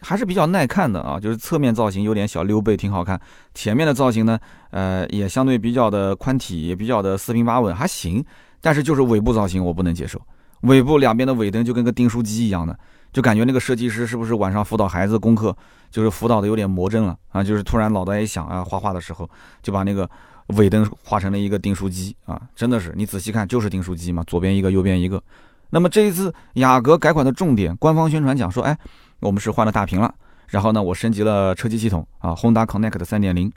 [0.00, 3.20] 还是比较耐看的啊，就是侧面造型有点小溜背，挺好看。
[3.54, 4.38] 前面的造型呢，
[4.70, 8.24] 呃，也相对比较的宽体，也比较的四平八稳，还行。
[8.62, 10.18] 但是就是尾部造型我不能接受，
[10.62, 12.78] 尾部两边的尾灯就跟个订书机一样的。
[13.12, 15.54] 就感觉那个设计师是不是晚上辅导孩子功课，
[15.90, 17.44] 就是辅导的有点魔怔了啊？
[17.44, 19.28] 就是突然脑袋一想啊，画画的时候
[19.62, 20.08] 就把那个
[20.56, 22.40] 尾灯画成了一个订书机啊！
[22.56, 25.22] 真的是，你仔细看就是订书机嘛，左边一个，右边一个。
[25.68, 28.74] 那么这一次雅阁改款的重点，官方宣传讲说，哎，
[29.20, 30.14] 我们是换了大屏了，
[30.46, 33.52] 然后呢，我升级了车机系统啊，Honda Connect 三点零，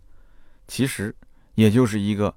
[0.68, 1.16] 其实
[1.54, 2.34] 也就是一个，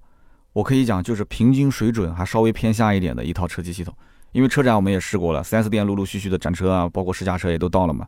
[0.53, 3.95] 我可以讲就是平均水准还稍微偏下一点的一套车机系统。
[4.33, 8.07] 因为车展我们也试过了，4S 店陆陆续续的展车啊，包括试驾车也都到了嘛。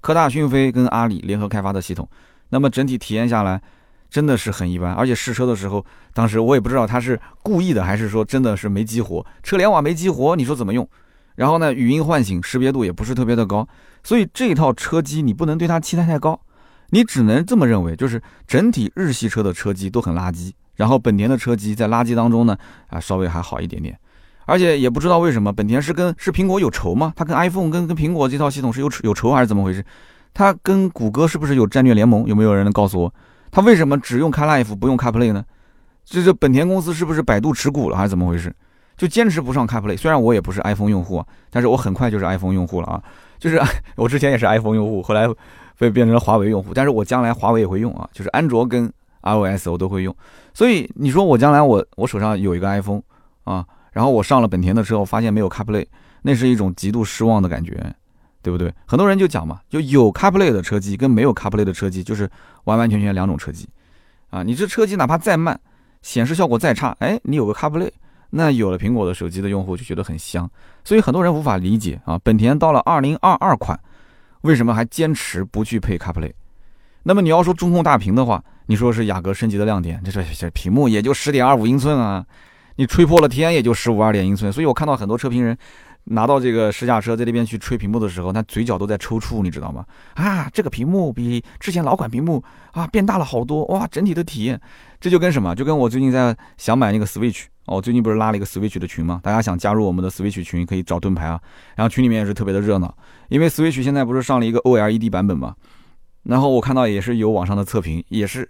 [0.00, 2.08] 科大讯飞跟阿里联合开发的系统，
[2.50, 3.60] 那么整体体验下来
[4.10, 4.92] 真的是很一般。
[4.92, 10.86] 而且试车的时候，当时我也不知道他是故意的还是说真的是没激活，车联网没激活，你说怎么用？
[11.36, 13.66] 然后呢，语音唤醒识别度也不是特别的高，
[14.04, 16.38] 所以这套车机你不能对它期待太高，
[16.90, 22.56] 你只能这么认为，就是整体日系车的车机都很垃圾，然后本田的车机在垃圾当中呢
[22.88, 23.98] 啊稍微还好一点点。
[24.44, 27.12] 而且也不知道为什么，本田是跟是苹果有仇吗？
[27.14, 29.84] 它跟 iPhone 跟跟苹果这套系统是有有仇还是怎么回事？
[30.34, 32.26] 它跟谷歌是不是有战略联盟？
[32.26, 33.14] 有没有人能告诉我？
[33.52, 35.44] 它为什么只用 CarLife 不用 CarPlay 呢？
[36.04, 38.52] 这这本田公司是不是百度持股了还是怎么回事？
[38.96, 39.96] 就坚持不上 CarPlay。
[39.96, 43.02] 虽然我也不是 iPhone 用户啊，但是我很快就是 iPhone 用户了啊！
[43.38, 43.60] 就是
[43.94, 45.28] 我之前也是 iPhone 用户，后来
[45.78, 50.14] 被变成了华为用户，但是我将来华为也会用啊，就是安卓跟 iOS 我都会用。
[50.54, 53.02] 所以你说我将来我我手上有一个 iPhone
[53.44, 53.66] 啊。
[53.92, 55.84] 然后我上了本田的车，我发现没有 CarPlay，
[56.22, 57.94] 那是一种极度失望的感觉，
[58.40, 58.72] 对不对？
[58.86, 62.26] 很多人就讲嘛，就有 CarPlay 的车机跟没有 CarPlay 的车机就是
[62.64, 63.68] 完完全全两种车机，
[64.30, 65.60] 啊，你这车机哪怕再慢，
[66.00, 67.90] 显示效果再差，哎，你有个 CarPlay，
[68.30, 70.50] 那有了苹果的手机的用户就觉得很香，
[70.82, 73.78] 所以很多人无法理解啊，本田到了2022款，
[74.40, 76.32] 为什么还坚持不去配 CarPlay？
[77.04, 82.24] 那么你要说中控大屏的话，你说是雅阁升级的亮点，这这这屏幕也就十点二五英寸啊。
[82.76, 85.56] 你吹破了天也就十五二点英寸，所以我看到很多车评人
[86.04, 89.84] 拿到这个试驾车在这边去吹屏幕的时候，他嘴角都在抽搐，你知道吗？
[90.14, 94.58] 啊，这个屏幕比之前老款屏幕啊变大了好多，哇，整体的体验，
[94.98, 95.54] 这就跟什么？
[95.54, 99.20] 就跟我最近在想买那个 Switch 哦，最近不是拉了一个 Switch 的群吗？
[99.22, 101.38] 大家想加入我们的 Switch 群可以找盾牌啊，
[101.76, 102.96] 然后群里面也是特别的热闹，
[103.28, 105.54] 因为 Switch 现在不是上了一个 OLED 版本嘛，
[106.24, 108.48] 然后我看到也是有网上的测评，也是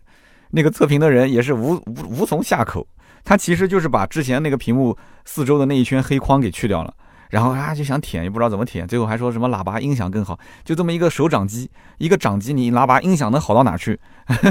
[0.51, 2.87] 那个测评的人也是无无无从下口。
[3.25, 6.93] 他其实就是把之前那个屏幕四周的那一圈黑框给去掉了，
[7.31, 13.99] 然后啊就想舔，也不知道怎么舔，最后还说什么喇叭音响更好，就这么一个手掌机，一个掌机，你喇叭音响能好到哪去？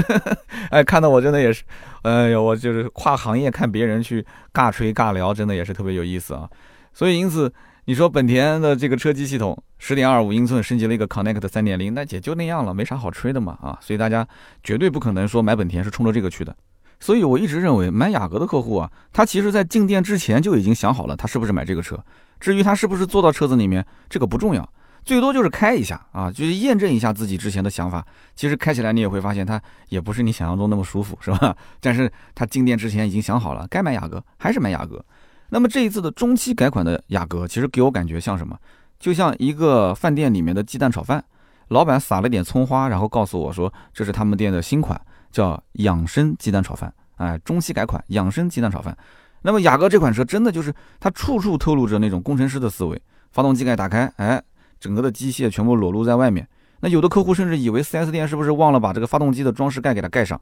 [0.70, 1.62] 哎，看到我真的也是，
[2.02, 6.48] 哎呦，我就是跨行业看别人去尬吹尬聊，真的也是特别有意思啊。
[6.94, 7.52] 所以因此，
[7.92, 13.78] 你说本田的这个车机系统十点二五英寸升级了一个 Connect 三点零，那也就那样了，没啥好吹的嘛啊。
[13.82, 14.26] 所以大家
[14.64, 16.56] 绝对不可能说买本田是冲着这个去的。
[16.98, 22.02] 所以我一直认为买雅阁的客户啊，他其实在进店之前就已经想好了他是不是买这个车。
[22.40, 24.66] 至于他是不是坐到车子里面，这个不重要，
[25.04, 28.02] 最多就是开一下啊，就是验证一下自己之前的想法。
[28.34, 31.54] 其实开起来你也会发现，它也不是你想象中那么舒服，是吧？
[31.78, 35.04] 但是他进店之前已经想好了，该买雅阁还是买雅阁。
[35.52, 38.58] 那么这一次的中期改款的雅阁，其实给我感觉像什么？
[38.98, 41.22] 就像一个饭店里面的鸡蛋炒饭，
[41.68, 44.98] 老板撒了点葱花，然后告诉我说这是他们店的新款。
[45.30, 48.96] 叫养生鸡蛋炒饭，哎，中期改款养生鸡蛋炒饭。
[49.42, 53.00] 那么雅阁这款车真的就是它处处透露着那种工程师的思维。
[53.30, 54.42] 发动机盖打开，哎，
[54.78, 56.46] 整个的机械全部裸露在外面。
[56.80, 60.38] 那有的客户甚至以为 4S 店是不是忘了把这个发动机的装饰盖给它盖上？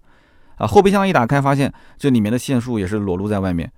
[0.56, 3.70] 啊，后备箱一打开，发现这里面的线束也是裸露在外面。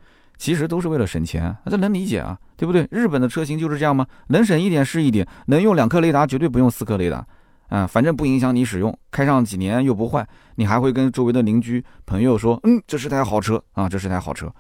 [0.43, 2.85] 其实都是为了省钱，这能理解啊，对不对？
[2.91, 4.05] 日本的车型就是这样吗？
[4.27, 7.25] 能省一点是一点，能用两颗雷达绝对不用四颗雷达。
[7.69, 10.27] 啊，反正不影响你使用，开上几年又不坏，
[10.57, 14.53] 你还会跟周围的邻居朋友说，嗯，这是台好车啊，这是台好车。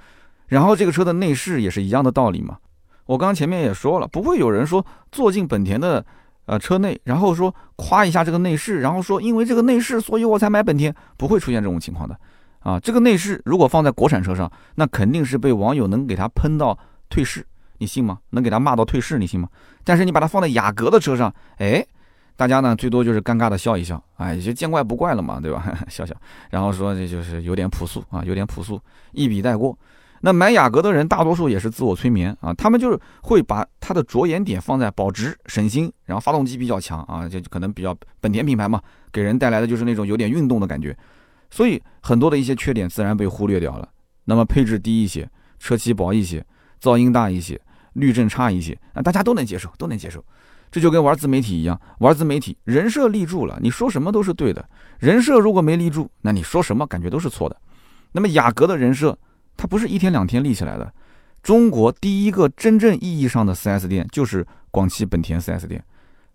[0.46, 2.58] 然后这个车的内饰也是一样的道理嘛。
[3.06, 6.06] 我刚刚前面也说了，不会有人说坐进本田的
[6.46, 12.16] 呃车内，然后说夸一下这个内饰，然后说因为这个内饰，所以我才买本田，不会出现这种情况的。
[12.62, 17.44] 啊，这个内饰如果放在国产车上，那肯定是被网友能给他喷到退市，
[17.78, 18.18] 你信吗？
[18.30, 19.48] 能给他骂到退市，你信吗？
[19.84, 21.84] 但是你把它放在雅阁的车上，哎，
[22.36, 25.64] 大家呢最多就是尴尬的笑一笑，哎，就见怪不怪了嘛，对吧？
[25.90, 26.14] 笑笑，
[26.50, 28.80] 然后说这就是有点朴素啊，有点朴素，
[29.12, 29.76] 一笔带过。
[30.24, 40.96] 那买雅阁的人大多数也是自我催眠啊，他们就是会把他的着眼点放在保值、省心，然后发动机比较强啊，就可能比较本田品牌嘛，给人带来的就是那种有点运动的感觉。
[41.52, 43.88] 所以很多的一些缺点自然被忽略掉了。
[44.24, 46.44] 那么配置低一些，车漆薄一些，
[46.80, 47.60] 噪音大一些，
[47.92, 50.24] 滤震差一些，啊，大家都能接受，都能接受。
[50.70, 54.64] 这就跟玩自媒体一样，玩自媒体人设立住了，你说什么都是对的；
[54.98, 57.56] 人设如果没立住，那你说什么感觉都是错的。
[58.12, 59.18] 那么雅阁的人设，
[59.56, 60.90] 它不是一天两天立起来的。
[61.42, 65.84] 中国第一个真正意义上的 4S 店就是广汽本田 4S 店。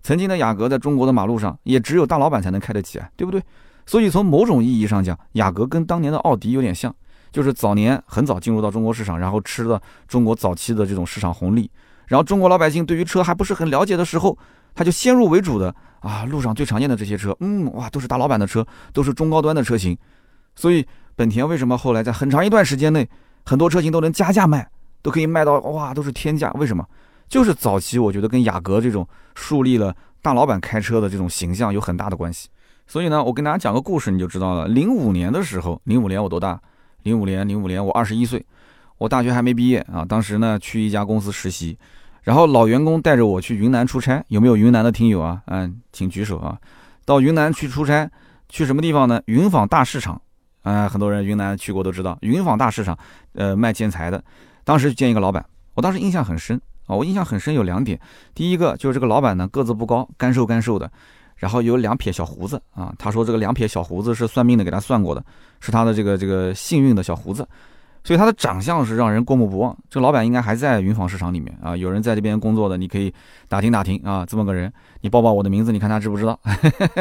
[0.03, 3.41] 曾经的雅阁在中国的马路上，也只有大老板才能开得起啊，对不对？
[3.88, 6.93] 所以从某种意义上讲，雅阁跟当年的奥迪有点像，
[7.32, 11.71] 就是早年很早进入到中国市场，然后吃了中国早期的这种市场红利，
[12.06, 14.38] 然后中国老百姓对于车还不是很了解的时候，
[14.76, 19.97] 他就先入为主的啊，路上最常见的这些车，嗯，哇，都是大老板的车，都是中高端的车型。
[20.54, 23.10] 所以本田为什么后来在很长一段时间内，
[23.45, 24.69] 很多车型都能加价卖，
[25.02, 26.52] 都可以卖到哇，都是天价？
[26.56, 26.86] 为什么？
[27.30, 32.50] 就是早期我觉得跟雅阁这种树立了大老板开车的这种形象有很大的关系。
[32.88, 34.67] 所以呢，我跟大家讲个故事，你就知道了。
[34.67, 36.60] 零五年的时候，零五年我多大？
[37.04, 38.45] 零五年，零五年我二十一岁，
[38.97, 40.06] 我大学还没毕业啊。
[40.06, 41.78] 当时呢，去一家公司实习，
[42.23, 44.23] 然后老员工带着我去云南出差。
[44.30, 45.41] 有没有云南的听友啊？
[45.47, 46.58] 嗯，请举手啊。
[47.06, 48.10] 到云南去出差，
[48.50, 49.21] 去什么地方呢？
[49.26, 50.21] 云纺大市场。
[50.63, 52.97] 啊，很多人云南去过都知道，云纺大市场，
[53.34, 54.21] 呃，卖建材的。
[54.65, 55.45] 当时见一个老板，
[55.76, 56.95] 我当时印象很深啊。
[56.95, 57.97] 我印象很深有两点，
[58.36, 60.91] 第一个就是这个老板呢个子不高，干瘦干瘦的。
[61.38, 65.23] 然后有两撇小胡子啊，他说这个两撇小胡子是算命的给他算过的，
[65.60, 67.47] 是他的这个这个幸运的小胡子，
[68.04, 69.78] 所以他的长相是让人过目不忘。
[69.89, 73.13] 这老板应该还在云纺市场里面啊，有人在这边工作的，你可以
[73.47, 74.71] 打听打听啊，这么个人，
[75.02, 76.39] 你报报我的名字，你看他知不知道？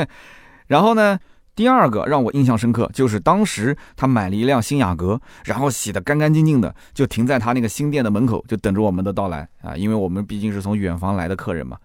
[0.69, 1.19] 然后呢，
[1.55, 11.79] 第二个让我印象深刻，就是当时他买了一辆新雅阁，然后洗得干干净净的，就停在他那个新店的门口，就等着我们的到来啊，因为我们毕竟是从远方来的客人嘛。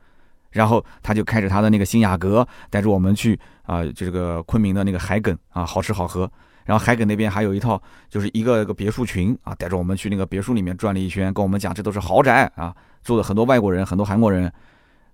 [0.51, 6.29] 然后他就开着他的那个新雅阁，带着我们去啊，就这个昆明的那个海埂啊，好吃好喝。
[6.63, 14.51] 然后海埂那边还有一套，就是一个一个别墅群啊，带着我们去那个别墅里面转了一圈，跟我们讲这都是豪宅啊，住的很多外国人，很多韩国人。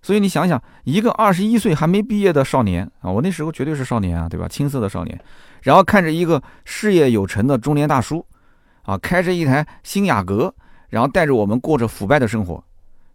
[0.02, 4.48] 所以你想想，一个二十一岁还没毕业的少年啊，我那时候绝对是少年啊，对吧？
[4.48, 5.20] 青涩的少年，
[5.64, 8.24] 然后看着一个事业有成的中年大叔，
[8.84, 10.54] 啊，开着一台新雅阁，
[10.90, 12.64] 然后带着我们过着腐败的生活。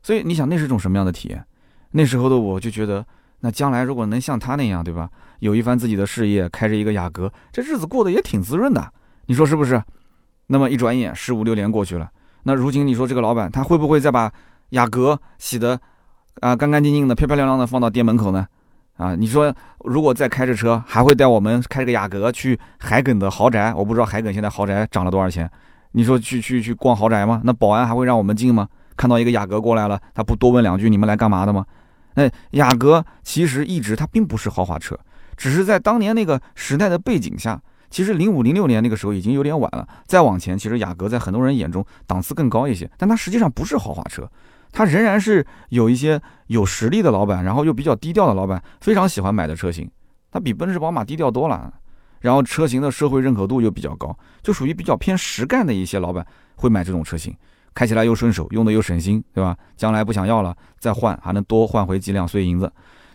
[0.03, 1.45] 所以你想，那是种什么样的体验？
[1.93, 3.05] 那时候的我就觉得，
[3.41, 5.09] 那将来如果能像他那样，对吧？
[5.39, 8.93] 有一番自己的事业，开着一个雅阁，这日子过得也挺滋润的，
[9.27, 9.83] 你说是不是？
[10.49, 12.11] 那么一转眼十五六年过去了，
[12.43, 14.31] 那如今你说这个老板他会不会再把
[14.71, 15.81] 雅阁洗得
[16.41, 18.47] 啊干干净净的、漂漂亮亮的放到店门口呢？
[18.99, 23.73] 啊，你说如果再开着车，还会带我们开这个雅阁去海埂的豪宅？
[23.75, 25.51] 我不知道海埂现在豪宅涨了多少钱？
[25.93, 27.41] 你说去去去逛豪宅吗？
[27.45, 28.69] 那保安还会让我们进吗？
[28.97, 31.65] 看到一个雅阁过来了，他不多问两句，你们来干嘛的吗？
[32.15, 34.99] 那雅阁其实一直它并不是豪华车，
[35.37, 39.87] 只是在当年那个时代的背景下，其实零五零六年那个时候已经有点晚了。
[40.07, 44.31] 再往前，其实雅阁在很多人眼中档次更高一些，但它实际上不是豪华车，
[44.73, 49.91] 它仍然是有一些有实力的老板，然后又比较低调的老板非常喜欢买的车型。
[50.31, 51.73] 它比奔驰、宝马低调多了，
[52.21, 57.35] 然后车型的社会认可度又比较高，就属于比较偏实干的一些老板会买这种车型。
[57.75, 59.57] 开起来又顺手，用的又省心，对吧？
[59.77, 62.71] 将来不想要了再换，还能多换回几两碎银子。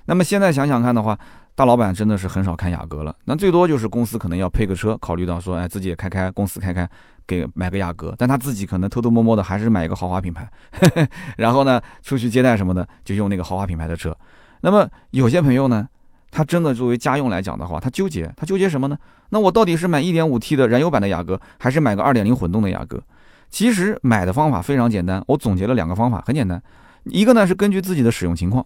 [0.06, 1.18] 那么现在想想看的话，
[1.54, 3.16] 大老板真的是很少看雅阁了。
[3.26, 6.90] 那最多就是公司可能要配个车，考虑到说，哎，自己也开开，公司开开，
[7.26, 8.16] 给买个雅阁。
[8.18, 10.50] 但他自己可能偷偷摸摸的还是买一个豪华品牌，
[11.38, 14.16] 然后呢，出去接待什么的就用那个豪华品牌的车。
[14.62, 15.88] 那么有些朋友呢，
[16.32, 18.98] 他真的作为家用来讲的话，他纠结，他纠结什么呢？
[19.30, 23.04] 那我到底是买 1.5T 的燃油版的雅阁，还是买个2.0混动的雅阁？
[23.50, 26.62] 其实买的方法非常简单，我总结了两个方法，很简单。
[27.06, 28.66] 一个呢是根据自己的使用情况，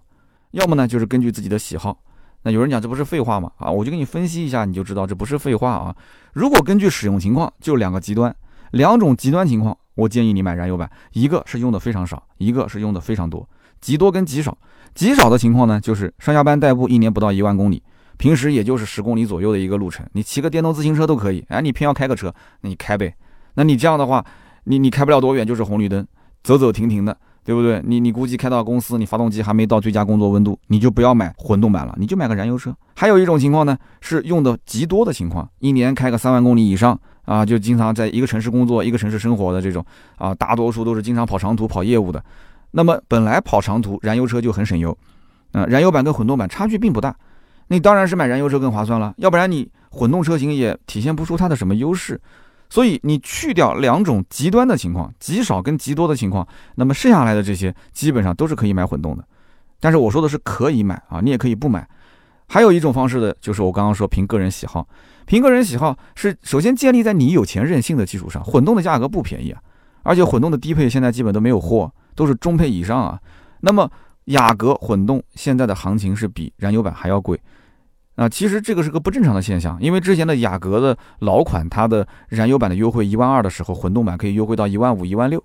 [0.52, 1.98] 要么呢就是根据自己的喜好。
[2.44, 3.52] 那有人讲这不是废话吗？
[3.58, 5.96] 啊，我就给你分析一下，你就知道这不是废话啊。
[6.34, 8.36] 如果根据使用情况，就两个极端，
[8.72, 10.89] 两种极端情况，我建议你买燃油版。
[11.13, 13.48] 一个是用的非常少，一个是用的非常多。
[13.80, 14.58] 极多跟极少，
[14.96, 17.84] 极少的情况呢，就是上下班代步一年不到一万公里，
[18.17, 21.46] 平时也就是十公里左右的一个路程，你骑个电动自行车都可以。
[21.50, 23.13] 哎，你偏要开个车，那你开呗。
[23.54, 24.26] 那你这样的话。
[24.63, 26.06] 你你开不了多远，就是红绿灯，
[26.43, 27.82] 走走停停的，对不对？
[27.86, 32.76] 你你估计开到公司，你发动机还没到最佳工作温度，你就不要买混动版了，你就买个燃油车。
[32.95, 39.84] 还有一种情况呢，是用的极多的情况，一年开个三万公里以上啊，就经常在一个城市工作、一个城市生活的这种
[40.17, 42.24] 啊，大多数都是经常跑长途、跑业务的。
[42.71, 44.95] 那么本来跑长途，燃油车就很省油，
[45.52, 47.15] 啊，燃油版跟混动版差距并不大，
[47.67, 52.21] 那当然是买燃油车更划算了，要不然你混动车型也体现不出它的什么优势。
[52.71, 59.23] 所以你去掉两种极端的情况，极少跟极多的情况，那么剩下来的这些基本上都是可以买混动的。
[59.81, 61.86] 但是我说的是可以买啊，你也可以不买。
[62.47, 64.88] 还有一种方式的，就是我刚刚说凭个人喜好，
[65.25, 68.41] 凭个人喜好是首先建立在你有钱任性的基础上。
[68.41, 69.62] 混动的价格不便宜啊，
[70.03, 73.19] 而且混动的低配现在基本都没有货，都是中配以上啊。
[73.60, 73.91] 那么
[74.25, 77.38] 雅阁混动现在的行情是比燃油版还要贵。
[78.21, 85.43] 啊，其实这个是个不正常的现象，因为之前的雅阁的老款，它的燃油版的优惠一万二的时候，混动版可以优惠到一万五、一万六。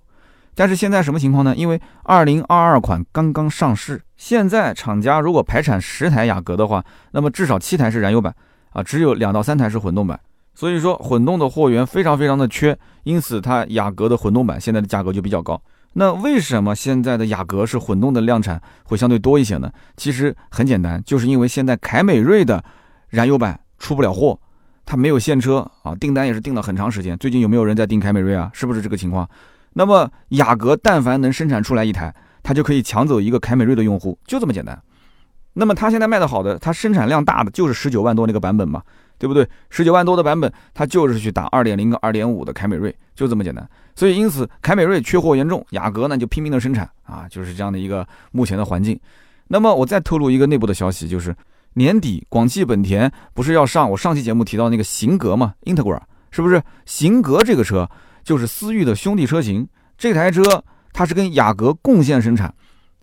[0.53, 1.55] 但是现在什么情况呢？
[1.55, 8.35] 因为二零二二款刚刚上市，现在厂家如果排产十台雅阁的话，那么至少七台是燃油版
[8.71, 10.19] 啊，只有两到三台是混动版。
[10.53, 15.61] 所以说混动的货源非常非常的缺，因此它雅阁的混动版现在的价格就比较高。
[15.99, 19.71] 那为什么现在的雅阁是混动的量产会相对多一些呢？
[19.95, 22.63] 其实很简单，就是因为现在凯美瑞的
[23.09, 24.39] 燃油版出不了货，
[24.85, 27.17] 它没有现车啊，订单也是订了很长时间。
[27.17, 28.47] 最近有没有人在订凯美瑞啊？
[28.53, 29.27] 是不是这个情况？
[29.73, 34.79] 那么雅阁但凡能生产出来一台，它就可以抢走一个凯美瑞的用户，就这么简单。
[35.53, 38.83] 那么它现在卖的好的，它生产量大的就是十九万多那个版本嘛。
[39.19, 39.49] 对不对？
[39.71, 43.69] 十九万多的版本，它就是去打二点零跟二点五的凯美瑞，就这么简单。
[43.95, 48.97] 所以因此，凯美瑞缺货严重，雅阁呢就拼命的生产啊，就是这样的一个目前的环境。
[49.47, 51.35] 那么我再透露一个内部的消息，就是
[51.73, 55.99] 年底广汽本田不是要上我上期节目提到那个型格嘛，Integra
[56.29, 56.61] 是不是？
[56.85, 57.89] 型格这个车
[58.23, 62.53] 就是思域的兄弟车型，这台车它是跟雅阁共线生产。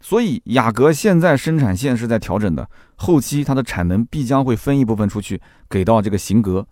[0.00, 6.66] 所以雅阁现在生产线是在调整的，后期它的产能必将会分一部分出去给到这个型格，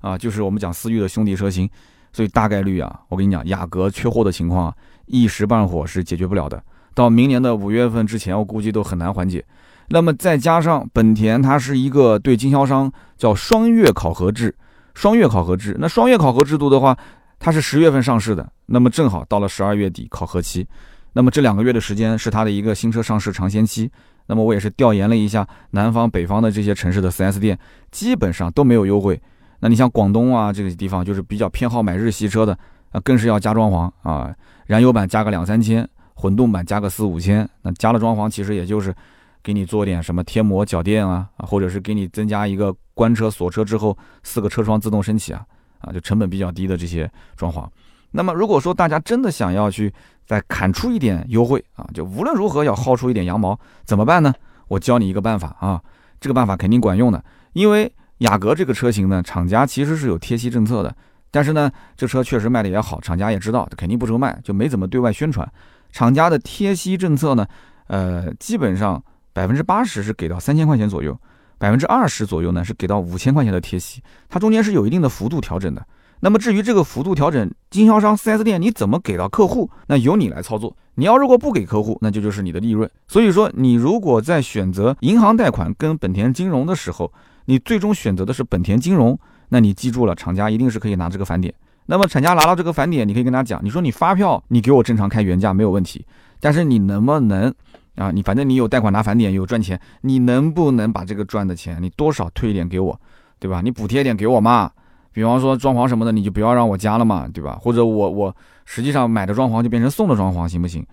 [0.00, 1.66] 啊，就是我们讲思域的兄弟车型，
[2.14, 4.72] 所以大概率啊，我跟你讲，雅阁缺货的情况
[5.06, 6.62] 一时半会是解决不了的，
[6.94, 9.44] 到明年的五月份之前，我估计都很难缓解。
[9.88, 14.54] 那么再加上本田它是一个对经销商叫双月考核制，
[14.94, 16.96] 双月考核制，那双月考核制度的话，
[17.40, 20.64] 它是十月份上市的，那么正好到了十二月底考核期。
[21.14, 23.90] 那么这两个月的时间是它的一个新车上市尝鲜期。
[24.26, 27.58] 那么我也是调研了一下南方、北方的这些城市的 4S 店，
[27.90, 29.20] 基本上都没有优惠。
[29.64, 32.52] 那你像广东啊这个地方，就是比较偏好买日系车的
[32.92, 34.30] 啊，更是要加装潢啊，
[34.66, 37.48] 燃油版加个两三千，混动版加个四五千。
[37.62, 38.94] 那加了装潢，其实也就是
[39.42, 45.42] 给你做点什么贴膜、脚垫啊，或者是给你增加一个关车锁车之后四个车窗自动升起啊，
[45.78, 47.66] 啊，就成本比较低的这些装潢。
[48.10, 49.90] 那么如果说大家真的想要去，
[50.26, 54.34] 再砍出一点优惠啊，就无论如何要薅出一点羊毛，怎么办呢？
[54.68, 55.82] 我教你一个办法啊，
[56.20, 57.24] 这个办法肯定管用的。
[57.54, 60.94] 因为雅阁这个车型呢，厂家其实是有贴息政策的，
[61.30, 65.50] 但是呢，这车确实卖的也好，厂家也知道，肯定不愁卖，就没怎么对外宣传。
[65.90, 67.46] 厂家的贴息政策呢，
[67.88, 71.18] 呃，基本上百分之八十是给到三千块钱左右，
[71.58, 75.84] 百分之二十左右呢是给到五千块钱的贴息，它中间是有一定的幅度调整的。
[76.20, 80.74] 那么至于这个幅度调整，经销商 4S 店你怎么给到客户，那由你来操作。
[80.94, 82.88] 你要如果不给客户，那就就是你的利润。
[83.08, 87.12] 所以说，你如果在选择银行贷款跟本田金融的时候，
[87.46, 91.52] 你最终选择的是本田金融，那你记住了，厂家一定是可以拿这个返点。
[91.86, 96.06] 那么厂家拿到这个返点，你可以跟他讲，你说你发票你给我正常开原价没有问题，
[96.40, 97.54] 但是你能不能
[97.96, 98.10] 啊？
[98.10, 102.98] 你反正你有贷款拿返点有赚钱，你能不能把这个赚的钱你多少退一点给我，
[103.38, 103.60] 对吧？
[103.62, 104.70] 你补贴一点给我嘛。
[105.12, 107.56] 比方说装潢什么的，你就不要让我加了嘛，对吧？
[107.60, 110.84] 或者我我实际上买的装潢就变成送的装潢，行不行？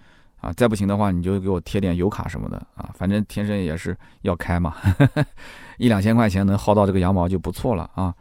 [0.42, 4.76] 啊，再不行的话，你就给我贴点油卡什么的啊，反正天生也是要开嘛，
[5.78, 8.14] 一两千块钱能薅到这个羊毛就不错了啊。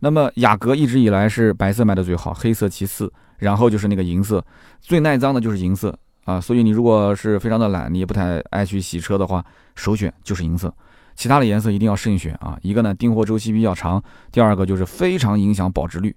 [0.00, 4.44] 那么雅阁一直以来是白色卖的最好，黑色其次，然后就是那个银色，
[4.80, 6.40] 最耐脏的就是银色啊。
[6.40, 10.72] 所以你如果是非常的懒，你也不太爱去洗车的话，首选就是银色。
[11.14, 12.56] 其他的颜色一定要慎选啊！
[12.62, 16.14] 一个呢，订货周期比较长；第二个就是非常影响保值率。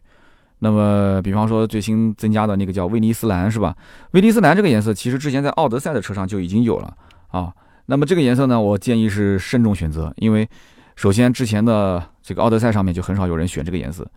[0.64, 3.76] 那么，比方说最新增加的那个叫威尼斯蓝，是吧？
[4.12, 6.95] 威尼斯蓝这个颜色其实之前在奥德赛的车上就已经有了
[7.30, 7.51] 啊。
[7.88, 10.47] 那么这个颜色呢，我建议是慎重选择，因为
[10.95, 14.07] 首先之前的这个奥德赛上面就很少有人选这个颜色。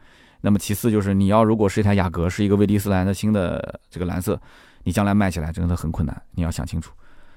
[0.43, 4.39] 那么其次就是你要如果是一台雅阁，是一个威尼斯蓝的新的这个蓝色，
[4.83, 6.93] 你将来卖起来真的很困难，你要想清楚。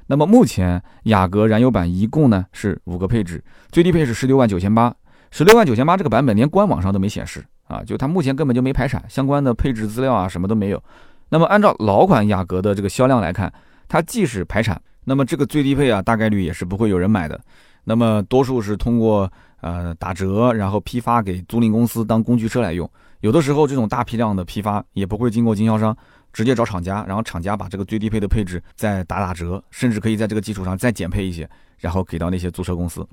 [0.08, 3.42] 那么目前雅阁燃油版一共呢是五个配置，
[3.72, 4.94] 最低配是十六万九千八，
[5.32, 10.84] 十六万九千八这个版本连官网上都没显示啊，就它目前根本就没排产，相关的配置资料啊什么都没有。
[11.30, 13.52] 那么按照老款雅阁的这个销量来看，
[13.88, 17.40] 它即使排产，那么这个最低配啊，大概率也是不会有人买的。
[17.84, 22.90] 那么多数是通过呃打折，然后批发给租赁公司当工具车来用。
[23.22, 25.96] 有的时候这种大批量的批发也不会经过经销商，
[26.32, 31.50] 直接找厂家，然后厂家把这个最低配的配置再打打折，甚至可以在这个基础上再减配一些，
[31.80, 33.06] 然后给到那些租车公司。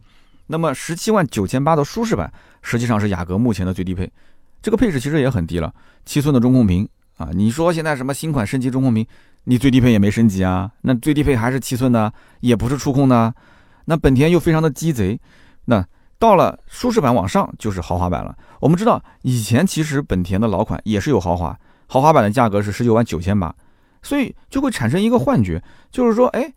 [0.46, 2.30] 那么十七万九千八的舒适版
[2.60, 4.10] 实际上是雅阁目前的最低配，
[4.64, 5.70] 这个配置其实也很低了，
[6.06, 6.88] 七寸的中控屏
[7.18, 7.28] 啊。
[7.34, 9.06] 你说现在什么新款升级中控屏，
[9.44, 12.10] 你最低配也没升级啊，那最低配还是七寸的，
[12.40, 13.34] 也不是触控的。
[13.84, 15.20] 那本田又非常的鸡贼，
[15.66, 15.86] 那
[16.18, 18.34] 到了舒适版往上就是豪华版了。
[18.58, 21.54] 我们知道以前其实本田的老款也是有豪华，
[21.86, 23.54] 豪华版的价格是十九万九千八，
[24.00, 26.50] 所以就会产生一个幻觉，就是说，哎，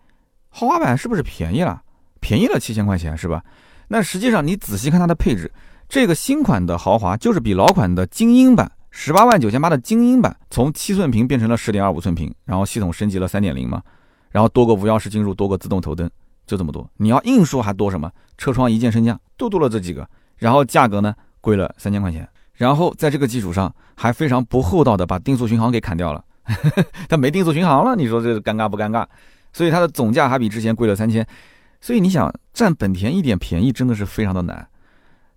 [0.48, 1.82] 豪华版是不是便宜了？
[2.22, 3.44] 便宜了七千块钱是吧？
[3.90, 5.52] 那实际上你仔细看它的配置，
[5.90, 13.82] 这个新款的豪华就是比老款的精英版十八万九千八的精英版从七寸屏变成了十点二五寸屏，然后系统升级了三点零嘛，
[14.30, 16.10] 然后多个无钥匙进入，多个自动头灯。
[16.46, 18.10] 就这么多，你要硬说还多什么？
[18.38, 20.08] 车窗一键升降都多了这几个，
[20.38, 26.24] 然后价格呢贵了三千块钱，然后在这个基础上还非常不厚道的把定速巡航给砍掉了，
[27.10, 29.06] 它没定速巡航了，你说这尴尬不尴尬？
[29.52, 31.26] 所以它的总价还比之前贵了三千，
[31.82, 34.68] 所以你想占本田一点便宜真的是非常的难。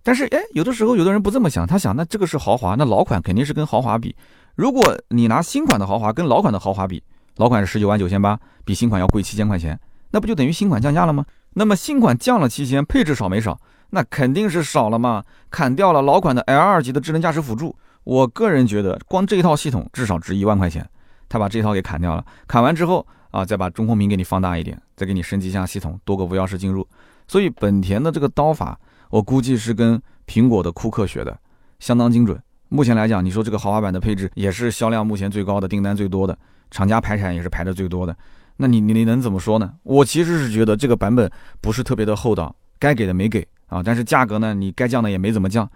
[0.03, 4.15] 但是哎，有的时候有的人不这么想，他想那这个是豪华，那老款肯定是跟豪华比。
[4.55, 7.01] 如果你拿新款的豪华跟老款的豪华比，
[7.37, 9.79] 老款是十九万九千八，比新款要贵七千块钱。
[10.11, 11.25] 那不就等于新款降价了吗？
[11.53, 13.59] 那么新款降了七千，配置少没少？
[13.91, 15.23] 那肯定是少了嘛。
[15.49, 20.87] 砍掉了老款的 L 二级的智能驾驶辅助，我个人觉得光这一套系统至少值一万块钱。
[21.29, 26.85] 他把这套给砍掉了，砍完之后啊，再把中控屏给你放大一点，再给你升级一下系统，多个无钥匙进入。
[27.27, 28.77] 所以本田的这个刀法，
[29.11, 31.37] 我估计是跟苹果的库克学的，
[31.79, 32.41] 相当精准。
[32.69, 36.37] 目前来讲，你说这个豪华版的配置也是销量目前最高的，订单最多的，
[36.71, 38.15] 厂家排产也是排的最多的。
[38.55, 39.73] 那你你你能怎么说呢？
[39.83, 45.69] 我其实是觉得这个版本不是特别的厚道，该给的没给啊，但是价格呢，你该降的也没怎么降。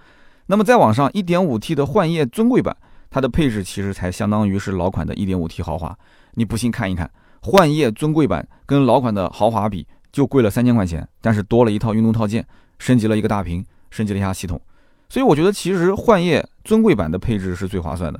[0.45, 2.77] 那么再往上，1.5T 的幻夜尊贵版，
[3.09, 5.97] 它的配置其实才相当于是老款的 1.5T 豪华。
[6.35, 7.09] 你不信看一看，
[7.41, 12.45] 幻夜尊贵版跟老款的豪华比就贵了三千块钱，但是多了一套运动套件，
[12.79, 14.59] 升级了一个大屏，升级了一下系统。
[15.07, 18.19] 所以我觉得其实幻夜尊贵版的配置是最划算的。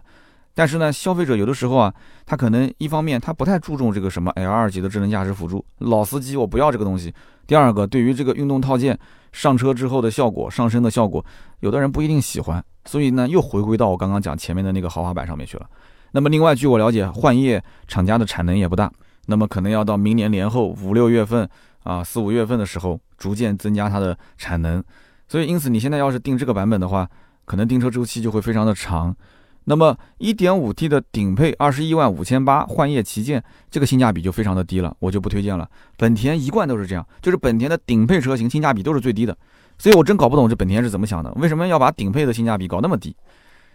[0.53, 1.93] 但是呢，消费者有的时候啊，
[2.25, 7.13] 他可能一方面他不太注重这个什么 L 二级的智能驾驶辅助，老司机我不要这个东西。
[7.45, 8.97] 第二个，对于这个运动套件
[9.33, 11.23] 上车之后的效果、上升的效果，
[11.59, 15.67] 有的人不一定喜欢，所以呢，又回归到我刚刚讲前面的那个豪华版上面去了。
[16.11, 18.89] 那么另外，据我了解，幻夜厂家的产能也不大，
[19.25, 21.47] 那么可能要到明年年后五六月份
[21.85, 24.83] 啊，四五月份的时候，逐渐增加它的产能。
[25.27, 27.09] 所以因此，你现在要是订这个版本的话，
[27.45, 29.15] 可能订车周期就会非常的长。
[29.67, 35.67] 那么 1.5T 的顶配二十一万五千八，幻夜旗舰，这个性价比就非常的低了，我就不推荐了。
[35.97, 39.35] 本田一贯都是这样，就是本田的顶配车型性价比都是最低的，
[39.79, 43.15] 所以我真搞不懂这本田是怎么想的，为什么要把顶配的性价比搞那么低？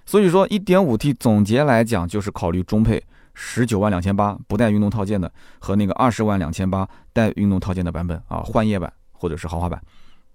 [0.07, 3.03] 所以说 1.5T 总结来讲就是考虑中配，
[3.43, 9.81] 十九万两千八不带运动套件的和那个二十万两千八带运动套件的版本啊，幻夜版或者是豪华版。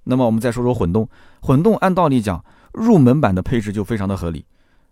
[0.06, 1.08] 那么我们再说说混动，
[1.42, 2.44] 混动按道理讲
[2.74, 4.44] 入门版的配置就非常的合理。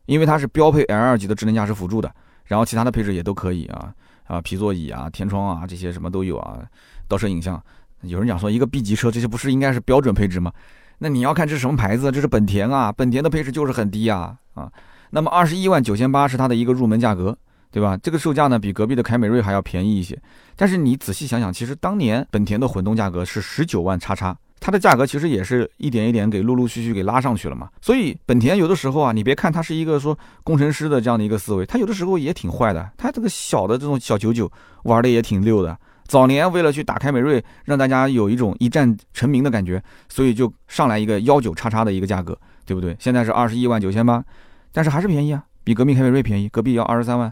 [0.06, 2.14] 因为它是标配 L 二级的智能驾驶辅助的，
[2.46, 3.92] 然后其他的配置也都可以啊
[4.26, 6.60] 啊皮座椅啊天窗啊这些什么都有啊，
[7.08, 7.62] 倒车影像。
[8.02, 10.52] 有人讲说一个 B 级车这些不是应该是标准配置吗？
[10.98, 14.72] 那你要看这是什么牌子，这是本田啊，本田的配置就是很低啊啊。
[15.12, 17.38] 那么二十一万九千八是它的一个入门价格，
[17.74, 17.98] 对吧？
[17.98, 20.16] 这个售价呢比隔壁的凯美瑞还要便宜一些。
[20.56, 24.38] 但是你仔细想想，其实当年本田的混动价格是十九万叉叉。
[24.60, 32.90] 它的价格其实也是一点一点给陆陆续续给拉上去了嘛，所以本田有的时候啊，你别看它是一个说工程师的这样的一个思维，它有的时候也挺坏的。
[32.96, 34.50] 它这个小的这种小九九
[34.84, 35.78] 玩的也挺溜的。
[36.06, 42.96] 早年为了去打凯美瑞，让大家有一种一战成名的感觉，所以就上来一个幺九叉叉的一个价格，对不对？
[43.00, 44.24] 现在是二十一万九千八，
[44.72, 47.30] 但是还是便宜啊，比隔壁凯美瑞便宜，隔壁要二十三万。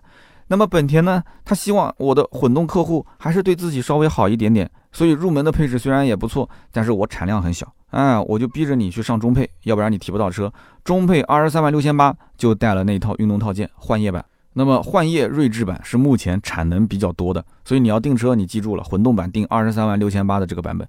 [0.52, 4.70] 那么本田呢，他希望我的混动客户还是对自己稍微好一点点。
[4.92, 10.52] 所以入门的配置虽然也不错，但是我产量很小，哎，我就逼着你去上中配，要不然你提不到车。
[10.84, 14.26] 中配二十三万六千八就带了那一套运动套件幻夜版。
[14.52, 20.86] 那么幻夜锐志版是目前产能比较多的，所以你要订车，你记住了，混动版订二十三万六千八的这个版本。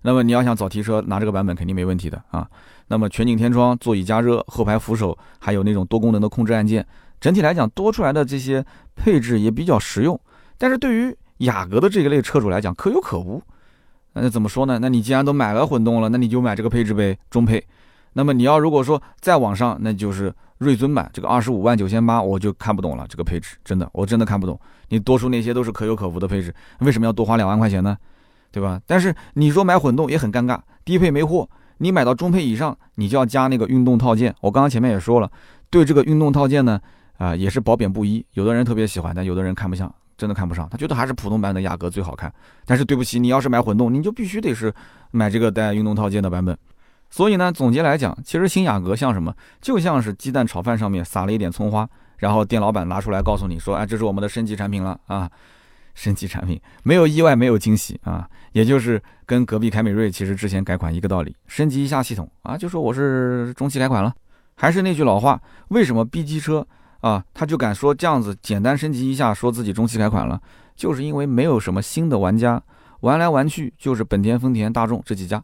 [0.00, 2.48] 那么你要想早提车，拿这个版本肯定没问题的啊。
[2.88, 6.86] 那么全景天窗、座椅加热、后排扶手，还有那种多功能的控制按键，
[7.22, 8.64] 整体来讲多出来的这些
[8.96, 10.20] 配置也比较实用。
[10.58, 13.40] 但是对于雅阁的这一类车主来讲，可有可无。
[14.14, 14.80] 那怎么说呢？
[14.82, 17.64] 那你既然都买了混动了，那你就买这个配置呗，中配。
[18.14, 23.06] 那么你要如果说再往上，那就是锐尊版这个二十五万九千八，我就看不懂了。
[23.08, 24.58] 这个配置真的，我真的看不懂。
[24.88, 27.96] 你多出那些都是可有可无的配置，为什么要多花两万块钱呢？
[28.50, 28.80] 对吧？
[28.84, 31.48] 但是你说买混动也很尴尬，低配没货，
[31.78, 34.34] 你买到中配以上，你就要加那个运动套件。
[34.42, 35.30] 我刚刚前面也说了，
[35.70, 36.78] 对这个运动套件呢，
[37.22, 38.24] 啊也是褒贬不一。
[38.32, 42.32] 有的人特别喜欢，但有的人看不上，真的看不上，他觉得还是普通版的雅阁最好看。
[42.66, 44.74] 但是对不起，你要是买混动，你就必须得是
[45.12, 46.56] 买这个带运动套件的版本。
[47.10, 49.32] 所以呢，总结来讲，其实新雅阁像什么？
[49.60, 55.30] 就像是鸡蛋炒饭上面撒了一点葱花，然后店老板拿出来告诉你说，哎，这是我们的升级产品了啊。
[55.94, 64.10] 升级产品没有意外，没有惊喜啊，也就是跟隔壁凯美瑞其实之前改款一个道理，升级一下系统啊，就说我是中期改款了。
[64.56, 66.66] 还是那句老话，为什么 B 级车
[67.02, 70.40] 啊，他就敢说这样子简单升级一下，说自己中期改款了，
[70.74, 72.60] 就是因为没有什么新的玩家，
[73.00, 75.40] 玩来玩去就是本田、丰田、大众这几家，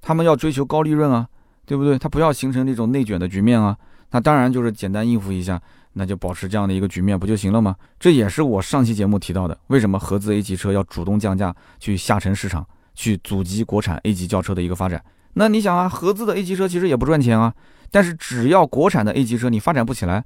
[0.00, 1.28] 他们要追求高利润啊，
[1.66, 1.98] 对不对？
[1.98, 3.76] 他不要形成那种内卷的局面啊，
[4.10, 5.60] 那当然就是简单应付一下。
[5.96, 7.76] 那就保持这样的一个局面不就行了吗？
[8.00, 12.66] 这也是我上期节目提到的，为什么合资 A 级车要主动降价去下沉市场，
[12.96, 15.00] 去阻击国产 A 级轿车的一个发展。
[15.34, 17.54] 那你想啊，合资的 A 级车其实也不赚钱啊，
[17.92, 20.24] 但是只要国产的 A 级车你发展不起来，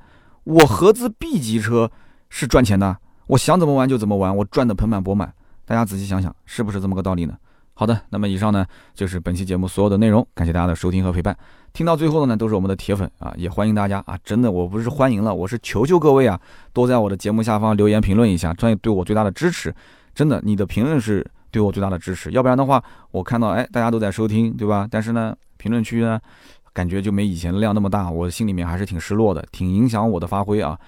[0.49, 1.91] 我合资 B 级车
[2.31, 2.97] 是赚钱的，
[3.27, 5.31] 我想怎么玩就怎么玩，我赚得盆满钵满。
[5.67, 7.37] 大家仔细想想，是不是这么个道理呢？
[7.75, 11.37] 好的，那么以上呢就是本期节目所有的内容，感谢大家的收听和陪伴。
[11.75, 16.41] 听到最后的呢，都是我们的铁粉啊，也欢迎大家啊，真的我不是欢迎了，我是求求各位啊，
[16.73, 19.75] 多在我的节目下方留言评论一下，专业对我最大的支持。
[20.15, 24.89] 真的，你的评论是对我最大的支持，要不然的话，我看到哎大家都在收听，对吧？
[24.91, 26.19] 但是呢，评论区呢，
[26.79, 30.79] 感觉就没以前量那么大，我心里面还是挺失落的，挺影响我的发挥啊。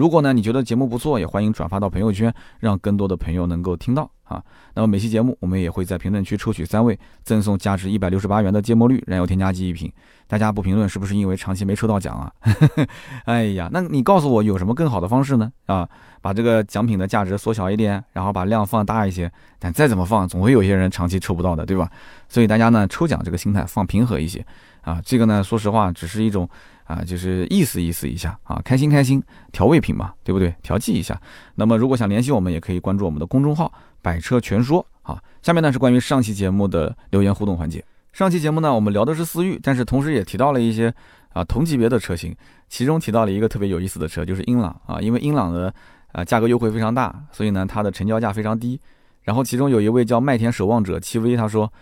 [0.00, 4.10] 如果呢你觉得节目不错，也欢迎转发到朋友圈，让更多的朋友能够听到。
[4.24, 4.42] 啊，
[4.74, 9.92] 那么每期节目我们也会在评论区抽取三位，赠送价值一百六十八元的芥末绿燃油添加剂一瓶。
[10.26, 12.32] 大家不评论是不是因为长期没抽到奖啊？
[13.26, 15.52] 哎呀，那你告诉我有什么更好的方式呢？
[15.66, 15.86] 啊，
[16.22, 19.30] 把这个奖品的价值缩小一点，然后把量放大一些。
[19.58, 21.90] 但再怎么放，总会有些人长期抽不到的，对吧？
[22.26, 24.42] 所以大家呢，抽奖这个心态放平和一些
[24.80, 24.98] 啊。
[25.04, 26.48] 这个呢，说实话，只是一种。
[26.90, 29.22] 啊，就是意思意思一下啊，开心开心，
[29.52, 30.52] 调味品嘛，对不对？
[30.60, 31.20] 调剂一下。
[31.54, 33.72] 那么如果想联系我们，也可以关注我们的公众号
[34.02, 35.22] “百车全说”啊。
[35.40, 37.84] 下面呢是关于上期节目的留言互动环节。
[38.12, 40.92] 上期节目呢，我们聊的是思域，但是同时也提到了一些
[41.32, 42.34] 啊同级别的车型，
[42.68, 45.00] 其中提到了一个特别有意思的车，就是英朗啊。
[45.00, 45.72] 因为英朗的
[46.10, 48.80] 啊价格优惠非常大，所以呢它的成交价非常低。
[49.22, 51.72] 然后其中有一位叫麦田守望者戚薇他说：“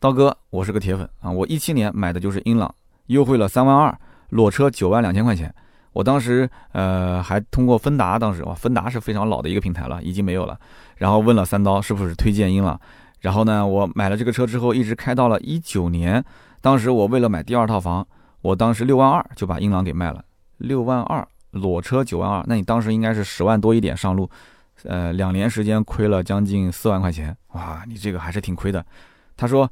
[0.00, 2.74] 刀哥，我是个铁粉啊，我一七年买的就是英朗，
[3.06, 3.96] 优惠了三万二。”
[4.30, 5.54] 裸车九万两千块钱，
[5.92, 10.58] 我当时呃还通过芬达，当时哇芬达是非常老的一个平台了，已经没有了。
[10.96, 12.80] 然后问了三刀是不是推荐英朗，
[13.20, 16.24] 然后呢我买了这个车之后，一直开到了一九年。
[16.60, 18.06] 当时我为了买第二套房，
[18.42, 20.22] 我当时六万二就把英朗给卖了。
[20.58, 24.28] 六万二裸车九万二，那你当时应该是十万多一点上路，
[24.84, 28.84] 呃两年时间亏了将近四万块钱，哇你这个还是挺亏的。
[29.36, 29.68] 他说，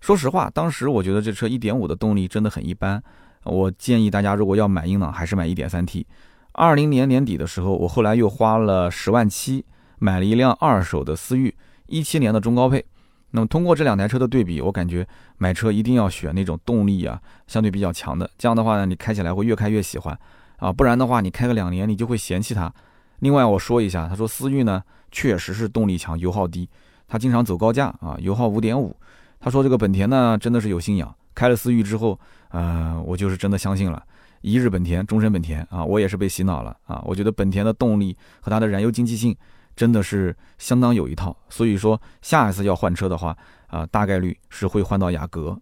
[0.00, 3.02] 说实话，当时我觉得这车一点五的动力真的很一般。
[3.44, 6.04] 我建议大家，如果要买英朗，还是买 1.3T。
[6.52, 9.64] 二零年年底的时候，我后来又花了十万七
[9.98, 11.54] 买了一辆二手的思域，
[11.86, 12.84] 一七年的中高配。
[13.30, 15.06] 那么通过这两台车的对比，我感觉
[15.38, 20.18] 买车一定要选那种动力啊相对比较强的，这样的话呢，你开起来会越开越喜欢
[20.56, 22.72] 啊，不然的话，你开个两年你就会嫌弃它。
[23.20, 24.82] 另外我说一下，他说思域呢
[25.12, 26.68] 确实是动力强，油耗低，
[27.06, 28.96] 他经常走高架啊，油耗五点五。
[29.38, 32.18] 他说这个本田呢真的是有信仰，开了思域之后。
[32.52, 34.04] 呃，我就是真的相信了，
[34.40, 35.84] 一日本田，终身本田啊！
[35.84, 37.00] 我也是被洗脑了啊！
[37.06, 39.32] 我觉得本田的动力和它的燃油经济性
[39.76, 45.56] 真的是相当有一套，所以说下一次要换车的话啊，大概率是会换到雅阁。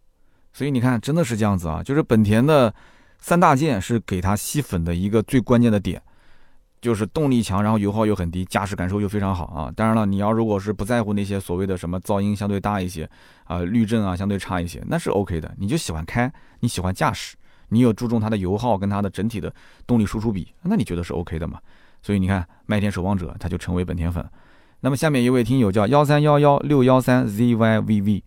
[0.54, 1.82] 所以你看，真的是这样子啊！
[1.82, 2.74] 就是本田的
[3.18, 6.02] 三大件是给它吸粉的一个最关键的点。
[6.80, 9.72] 就是动力强，然后油耗又很低，驾驶感受又非常好啊！
[9.74, 13.08] 当然了，你要如果是不在乎那些所谓的什么噪音相对大一些
[13.44, 15.52] 啊，滤震啊相对差一些，那是 OK 的。
[15.58, 17.36] 你就喜欢开，你喜欢驾驶，
[17.68, 19.52] 你有注重它的油耗跟它的整体的
[19.86, 21.58] 动力输出比，那你觉得是 OK 的嘛？
[22.00, 24.24] 所以你看，麦田守望者他就成为本田粉。
[24.80, 28.22] 那么下面一位听友叫幺三幺幺六幺三 zyvv，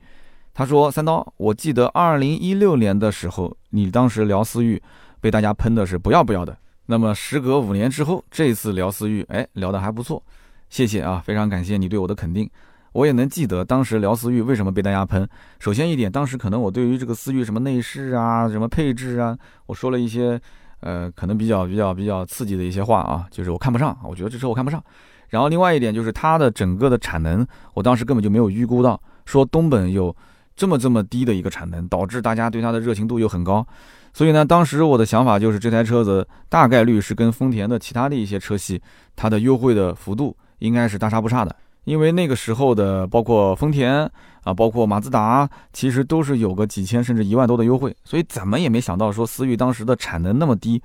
[0.53, 4.81] 他说三刀，我记得二零一六年的时候，你当时聊思域，
[5.21, 6.57] 被大家喷的是不要不要的。
[6.85, 10.21] 那么时隔五年之后，这次聊思域，哎，聊得还不错，
[10.69, 12.49] 谢谢啊，非常感谢你对我的肯定。
[12.91, 15.27] 我也能记得当时聊思域为什么被大家喷。
[15.59, 20.39] 首先一点，当时可能我对于这个思域什么内饰啊、什么配置啊，我说了一些，
[20.81, 24.83] 呃，可能比较比较比较刺激的一些话啊，就是我看不上，我觉得这车我看不上。
[25.29, 30.15] 然后另外一点就是它的整个的产能，我当时根本就没有预估到，说东本有。
[30.53, 33.65] 这么这么低的一个产能，导致大家对它的热情度又很高。
[34.13, 38.81] 所以呢，当时我的想法就是，这台车子大概率是跟丰田的其他的一些车系，
[39.15, 41.55] 它的优惠的幅度应该是大差不差的。
[41.85, 44.07] 因为那个时候的，包括丰田
[44.43, 47.95] 啊，包括马自达，其实都是有个几千甚至一万多的优惠。
[48.03, 50.79] 所以怎么也没想到说，思域当时的产能那么低，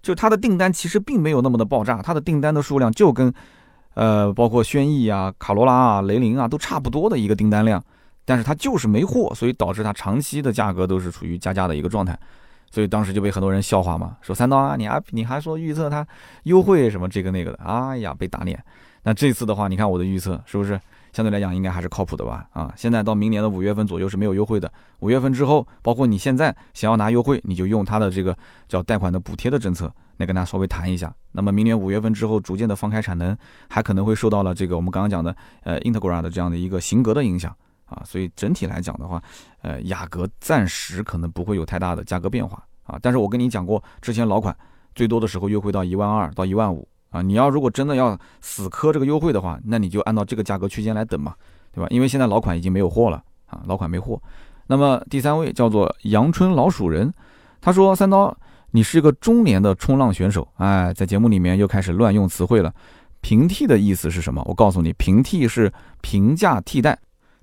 [0.00, 3.32] 就它的订单其实并没有那么的爆炸，它的订单的数量就跟，
[3.94, 7.82] 呃，包括轩逸啊、卡罗拉啊、雷凌啊都差不多的一个订单量，
[8.24, 12.16] 但是它就是没货，所以导致它长期的价格都是处于加价的一个状态。
[12.70, 16.06] 所以当时就被很多人笑话嘛，说三刀啊，你还你还说预测它
[16.44, 18.62] 优惠什么这个那个的，哎呀，被打脸。
[19.04, 20.78] 那这次的话，你看我的预测是不是
[21.12, 22.46] 相对来讲应该还是靠谱的吧？
[22.52, 24.70] 啊，现在到明年的五月份左右是没有优惠的。
[24.98, 28.36] 五月份之后，包括你现在想要拿优惠，你就用它的这个
[28.68, 31.10] 叫贷款的补贴的政策来跟他稍微谈一下。
[31.32, 33.34] 那么明年五月份之后，逐渐的放开产能，
[33.70, 37.54] 还可能会受到了这个我们刚刚讲的呃 Integra 的这样的一个型格的影响
[37.88, 38.02] 啊。
[38.04, 39.22] 所以整体来讲的话，
[39.62, 42.98] 呃，雅阁暂时可能不会有太大的价格变化啊。
[43.02, 44.56] 但是我跟你讲过，之前老款
[44.94, 46.86] 最多的时候优惠到一万二到一万五。
[47.10, 51.34] 啊，你要如果真的要死磕这个优惠的话，那你就按照这个价格区间来等嘛，
[51.72, 51.86] 对吧？
[51.88, 54.20] 因为现在老款已经没有货了啊，老款没货。
[54.66, 57.10] 那么第三位叫做阳春老鼠人，
[57.62, 58.36] 他说：“三刀，
[58.72, 62.70] 你是一个中年的冲浪选手，哎，在节目里面又开始乱用词汇了。
[63.22, 64.42] 平替的意思是什么？
[64.44, 65.72] 我告诉你，平替是
[66.02, 66.98] 平价替代，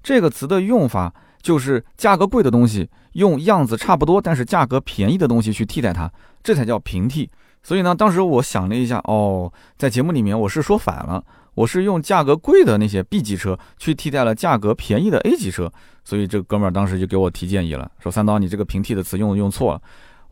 [0.06, 6.08] 这个词的用法就是价格贵的东西用样子差不多但是价格便宜的东西去替代它，
[6.44, 7.28] 这才叫平替。”
[7.66, 11.24] 所以呢，当时我想了一下，哦，在节目里面我是说反了，
[11.56, 15.72] 我是用价格贵的那些 B 级车去替代了价格便宜的 A 级车，
[16.04, 19.82] 所以这哥们儿当时就给我提建议了，说三刀你这个平替的词用用错了，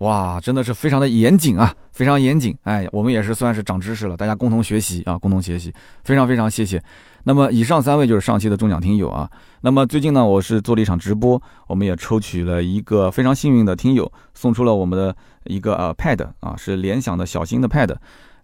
[0.06, 6.80] 哇，真的是非常的严谨啊，非常严谨，哎，我们也是算是长知识了，大家共同学习啊，共同学习，非常非常谢谢。
[7.26, 9.30] 那么以上三位就是上期的中奖听友啊。
[9.62, 15.16] 那么最近呢，我是做了一场直播，我们也抽取了一个非常幸运的听友，送出了我们的
[15.46, 17.96] 一个呃 Pad 啊，是联想的小新的 Pad，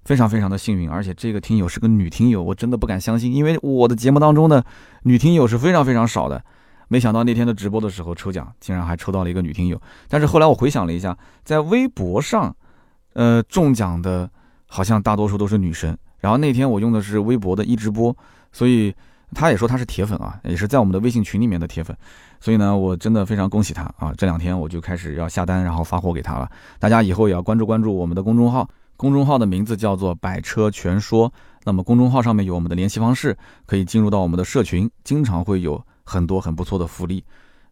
[0.05, 4.63] 非常非常的幸运，而且这个听友是个女听友，我真的不敢相信，因为我的节目当中的
[5.03, 6.41] 女听友是非常非常少的，
[6.87, 9.79] 没想到那天的直播的时候抽奖，竟然还抽到了一个女听友。
[10.07, 12.55] 但是后来我回想了一下，在微博上，
[13.11, 14.29] 呃中奖的
[14.67, 18.15] 好像大多数都是女生，然后那天我用的是微博的一直播。
[18.51, 18.93] 所以
[19.33, 21.95] 他也说他是铁粉啊，也是在我们的微信群里面的铁粉，
[22.39, 24.11] 所以呢，我真的非常恭喜他啊！
[24.17, 26.49] 这两天我就开始要下单，然后发货给他了。
[26.79, 31.31] 大家以后也要关注关注我们的公众号，公众号的名字叫做“百车全说”。
[31.63, 33.37] 那么公众号上面有我们的联系方式，
[33.67, 37.23] 可以进入到我们的社群，经常会有很多很不错的福利。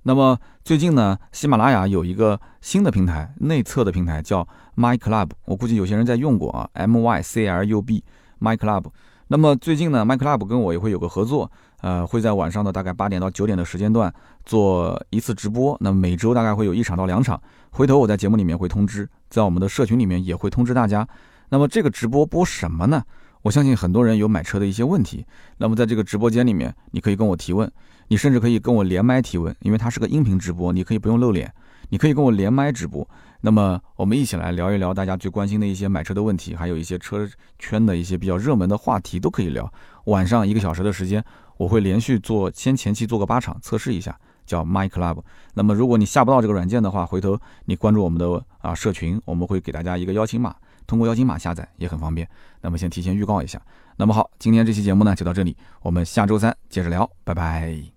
[0.03, 8.03] 那么最近呢，喜马拉雅有一个新的平台，内测的平台叫 My Club，我估计有些人在用过啊，M Y C L U B
[8.39, 8.85] My Club。
[9.29, 11.51] 那么最近呢，MyClub 跟我也会有个合作，
[11.81, 14.13] 呃，会在晚上的大概八点到九点的时间段
[14.45, 15.77] 做一次直播。
[15.81, 21.05] 那每周大概会有一场到两场，回头我在节目里面会通知，在我们的社群里面也会通知大家。
[21.49, 23.03] 那么这个直播播什么呢？
[23.41, 25.25] 我相信很多人有买车的一些问题，
[25.57, 27.69] 那么在这个直播间里面，你可以跟我提问，
[28.07, 31.53] 你甚至可以跟我连麦提问，因为它是个音频直播，你可以不用露脸，
[31.89, 33.07] 你可以跟我连麦直播。
[33.41, 37.29] 那么我们一起来聊一聊大家最关心的一些买车的问题，还有一些车
[37.59, 39.71] 圈的一些比较热门的话题都可以聊。
[40.05, 41.23] 晚上一个小时的时间，
[41.57, 45.21] 我会连续做，先前期做个八场测试一下，叫 My Club。
[45.53, 52.27] 那么如果你下不到这个软件的话，回头你关注我们的啊社群，我们会给大家一个邀请码，通过邀请码下载也很方便。
[52.61, 53.61] 那么先提前预告一下。
[53.97, 57.96] 那么好，今天这期节目呢就到这里，我们下周三接着聊，拜拜。